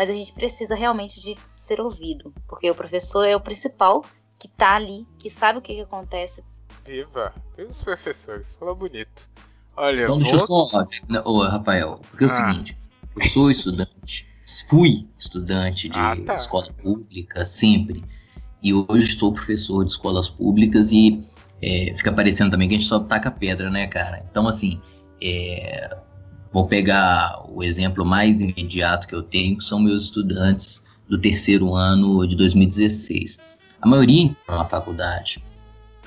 [0.00, 4.02] mas a gente precisa realmente de ser ouvido, porque o professor é o principal
[4.38, 6.42] que tá ali, que sabe o que, que acontece.
[6.86, 7.34] Viva!
[7.54, 9.28] Viva os professores, falou bonito.
[9.76, 10.22] Olha, então vou...
[10.22, 10.86] deixa eu só.
[11.26, 12.34] Ô, Rafael, porque é o ah.
[12.34, 12.78] seguinte,
[13.14, 14.26] eu sou estudante,
[14.70, 16.34] fui estudante de ah, tá.
[16.34, 18.02] escola pública sempre,
[18.62, 21.28] e hoje sou professor de escolas públicas e
[21.60, 24.24] é, fica parecendo também que a gente só taca pedra, né, cara?
[24.30, 24.80] Então, assim,
[25.22, 25.94] é,
[26.52, 31.74] Vou pegar o exemplo mais imediato que eu tenho, que são meus estudantes do terceiro
[31.74, 33.38] ano de 2016.
[33.80, 35.42] A maioria entra na faculdade,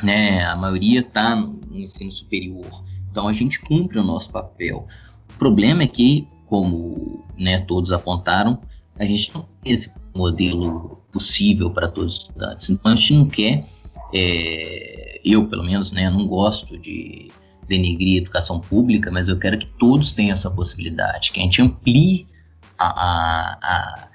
[0.01, 0.43] né?
[0.45, 2.83] A maioria está no ensino superior.
[3.09, 4.87] Então a gente cumpre o nosso papel.
[5.29, 8.61] O problema é que, como né, todos apontaram,
[8.97, 12.69] a gente não tem esse modelo possível para todos os estudantes.
[12.69, 13.65] Então a gente não quer,
[14.13, 17.31] é, eu pelo menos, né, não gosto de
[17.67, 21.61] denegrir a educação pública, mas eu quero que todos tenham essa possibilidade, que a gente
[21.61, 22.27] amplie
[22.77, 24.09] a, a, a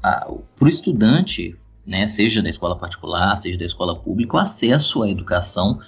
[0.00, 1.56] para o estudante,
[1.86, 5.80] né, seja da escola particular, seja da escola pública, o acesso à educação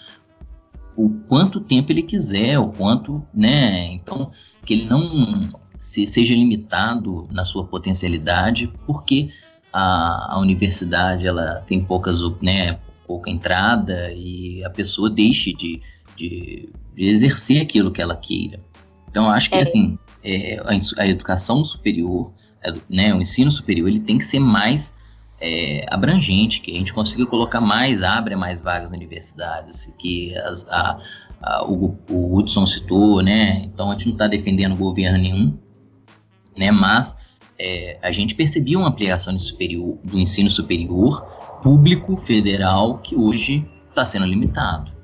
[0.99, 4.33] o quanto tempo ele quiser, o quanto, né, então
[4.67, 5.49] que ele não
[5.79, 9.31] se, seja limitado na sua potencialidade, porque
[9.73, 15.81] a, a universidade ela tem poucas, né, pouca entrada e a pessoa deixe de,
[16.19, 16.69] de
[16.99, 18.61] de exercer aquilo que ela queira.
[19.09, 19.63] Então, acho que é.
[19.63, 24.41] assim, é, a, a, educação superior, é, né, o ensino superior, ele tem que ser
[24.41, 24.93] mais
[25.41, 30.69] é, abrangente, que a gente consiga colocar mais, abre mais vagas nas universidades, que as,
[30.69, 31.01] a,
[31.41, 33.63] a, o, o Hudson citou, né?
[33.63, 35.57] Então a gente não está defendendo governo nenhum,
[36.57, 36.73] né?
[36.73, 37.15] Mas
[37.57, 41.23] é, a gente percebia uma ampliação superior, do ensino superior
[41.63, 44.98] público federal que hoje está sendo limitado.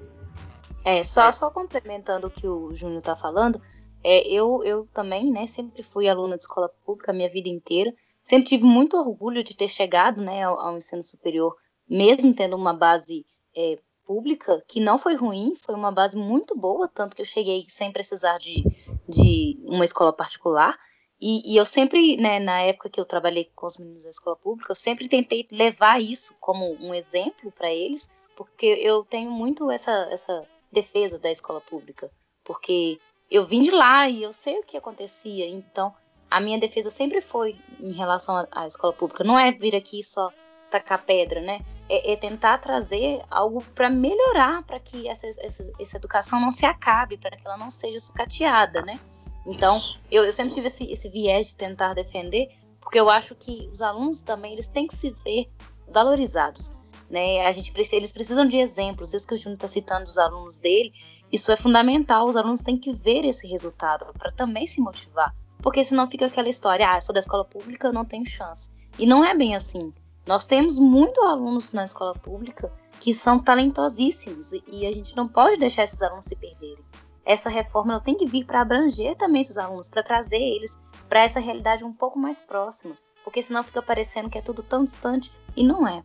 [0.85, 3.61] É, só, só complementando o que o Júnior está falando,
[4.03, 7.93] é, eu, eu também, né, sempre fui aluna de escola pública a minha vida inteira,
[8.23, 11.57] sempre tive muito orgulho de ter chegado, né, ao, ao ensino superior,
[11.89, 13.25] mesmo tendo uma base
[13.57, 17.65] é, pública, que não foi ruim, foi uma base muito boa, tanto que eu cheguei
[17.67, 18.63] sem precisar de,
[19.09, 20.79] de uma escola particular,
[21.19, 24.37] e, e, eu sempre, né, na época que eu trabalhei com os meninos da escola
[24.37, 29.71] pública, eu sempre tentei levar isso como um exemplo para eles, porque eu tenho muito
[29.71, 32.11] essa, essa defesa da escola pública,
[32.45, 35.95] porque eu vim de lá e eu sei o que acontecia, então
[36.31, 39.25] a minha defesa sempre foi em relação à escola pública.
[39.25, 40.31] Não é vir aqui só
[40.71, 41.61] tacar pedra, né?
[41.89, 46.67] É, é tentar trazer algo para melhorar, para que essa, essa, essa, educação não se
[46.67, 48.99] acabe, para que ela não seja sucateada, né?
[49.47, 49.81] Então,
[50.11, 52.49] eu, eu sempre tive esse, esse viés de tentar defender,
[52.81, 55.49] porque eu acho que os alunos também eles têm que se ver
[55.87, 56.73] valorizados.
[57.11, 57.47] Né?
[57.47, 59.13] A gente precisa, eles precisam de exemplos.
[59.15, 60.93] Isso que o Júnior está citando dos alunos dele,
[61.31, 62.27] isso é fundamental.
[62.27, 65.35] Os alunos têm que ver esse resultado para também se motivar.
[65.63, 68.71] Porque senão fica aquela história, ah, sou da escola pública, não tenho chance.
[68.99, 69.93] E não é bem assim.
[70.27, 75.59] Nós temos muitos alunos na escola pública que são talentosíssimos e a gente não pode
[75.59, 76.85] deixar esses alunos se perderem.
[77.25, 80.79] Essa reforma tem que vir para abranger também esses alunos, para trazer eles
[81.09, 84.85] para essa realidade um pouco mais próxima, porque senão fica parecendo que é tudo tão
[84.85, 86.03] distante e não é.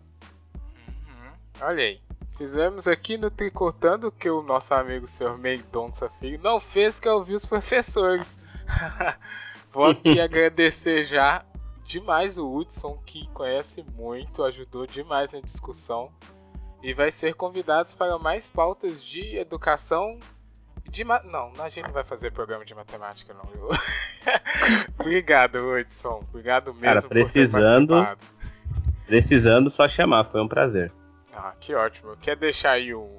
[1.62, 2.00] Olha aí.
[2.38, 5.38] Fizemos aqui no Tricotando que o nosso amigo Sr.
[5.38, 8.38] Mendonça Filho não fez, que é ouvir os professores.
[9.74, 11.44] Vou aqui agradecer já
[11.84, 16.10] demais o Hudson, que conhece muito, ajudou demais na discussão.
[16.82, 20.18] E vai ser convidados para mais pautas de educação.
[20.90, 21.22] De ma...
[21.24, 23.44] Não, a gente não vai fazer programa de matemática, não.
[23.54, 23.70] Eu...
[24.98, 26.24] Obrigado, Hudson.
[26.30, 28.08] Obrigado mesmo Cara, precisando.
[29.06, 30.24] Precisando, só chamar.
[30.26, 30.90] Foi um prazer.
[31.42, 32.18] Ah, que ótimo.
[32.18, 33.18] Quer deixar aí um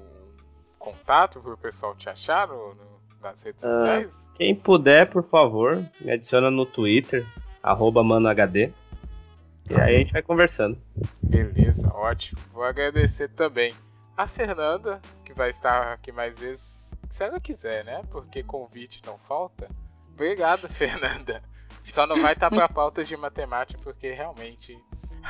[0.77, 4.27] contato para o pessoal te achar no, no, nas redes ah, sociais?
[4.35, 7.25] Quem puder, por favor, me adiciona no Twitter,
[7.63, 8.71] arroba manohd.
[9.69, 10.79] E aí a gente vai conversando.
[11.23, 12.39] Beleza, ótimo.
[12.53, 13.73] Vou agradecer também
[14.15, 18.03] a Fernanda, que vai estar aqui mais vezes, se ela quiser, né?
[18.11, 19.67] Porque convite não falta.
[20.13, 21.41] Obrigado, Fernanda.
[21.83, 24.77] Só não vai estar para pautas de matemática, porque realmente.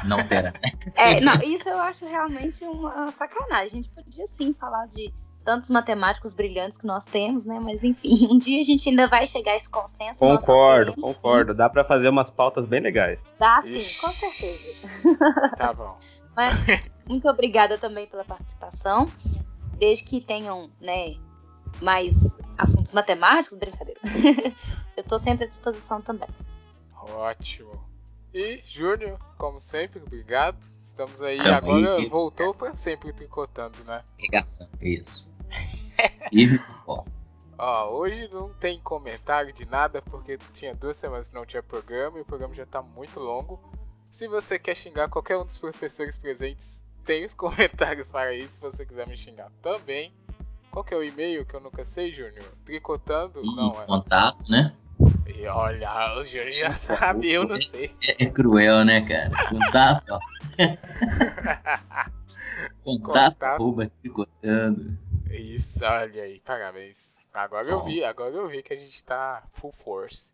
[0.04, 0.54] Não terá.
[0.96, 3.66] É, não, isso eu acho realmente uma sacanagem.
[3.66, 5.14] A gente podia sim falar de
[5.44, 7.60] tantos matemáticos brilhantes que nós temos, né?
[7.60, 10.20] Mas enfim, um dia a gente ainda vai chegar a esse consenso.
[10.20, 11.52] Concordo, concordo.
[11.52, 11.58] Sim.
[11.58, 13.20] Dá para fazer umas pautas bem legais.
[13.40, 14.00] Dá sim, Ixi.
[14.00, 15.58] com certeza.
[15.58, 15.98] Tá bom.
[16.36, 16.56] Mas,
[17.08, 19.12] muito obrigada também pela participação.
[19.78, 21.16] Desde que tenham, né,
[21.82, 24.00] mais assuntos matemáticos, brincadeira.
[24.96, 26.30] Eu tô sempre à disposição também.
[26.96, 27.91] Ótimo.
[28.34, 30.58] E, Júnior, como sempre, obrigado.
[30.84, 31.54] Estamos aí, Também.
[31.54, 34.04] agora voltou para sempre tricotando, né?
[34.20, 35.34] Ligação, isso.
[36.32, 36.48] e
[37.58, 42.18] Ó, hoje não tem comentário de nada porque tinha duas semanas que não tinha programa
[42.18, 43.60] e o programa já tá muito longo.
[44.12, 48.56] Se você quer xingar qualquer um dos professores presentes, tem os comentários para isso.
[48.56, 50.12] Se você quiser me xingar também.
[50.72, 52.46] Qual que é o e-mail que eu nunca sei, Júnior?
[52.66, 53.42] Tricotando?
[53.44, 53.86] E não, é.
[53.86, 54.74] Contato, né?
[55.36, 57.96] E olha, o Júnior já sabe, eu não sei.
[58.08, 59.50] É, é cruel, né, cara?
[59.50, 60.20] Contato, ó.
[62.84, 63.58] Contato, Contato.
[65.30, 67.20] Isso, olha aí, parabéns.
[67.34, 67.72] Agora Bom.
[67.72, 70.32] eu vi, agora eu vi que a gente tá full force.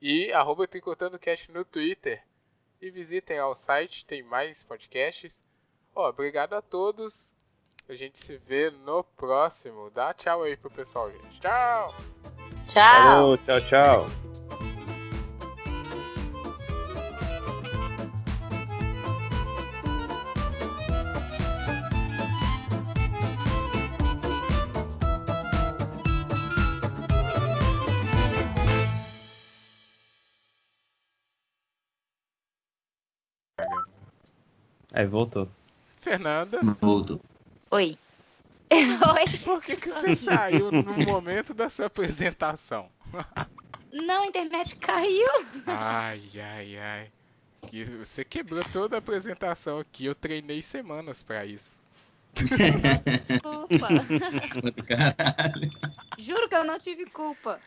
[0.00, 2.22] E arroba Tricotando Cast no Twitter.
[2.80, 5.42] E visitem ao site, tem mais podcasts.
[5.94, 7.34] Ó, obrigado a todos.
[7.88, 9.90] A gente se vê no próximo.
[9.90, 11.40] Dá tchau aí pro pessoal, gente.
[11.40, 11.94] Tchau!
[12.68, 13.02] Tchau!
[13.02, 14.10] Falou, tchau, tchau!
[34.92, 35.48] Aí voltou.
[36.00, 36.58] Fernanda.
[36.80, 37.20] Voltou.
[37.70, 37.96] Oi.
[38.70, 39.38] Oi.
[39.44, 42.90] Por que, que você saiu no momento da sua apresentação?
[43.92, 45.28] Não, a internet caiu.
[45.66, 47.10] Ai, ai, ai.
[47.98, 50.04] Você quebrou toda a apresentação aqui.
[50.04, 51.78] Eu treinei semanas para isso.
[52.34, 53.88] Desculpa.
[56.18, 57.60] Juro que eu não tive culpa.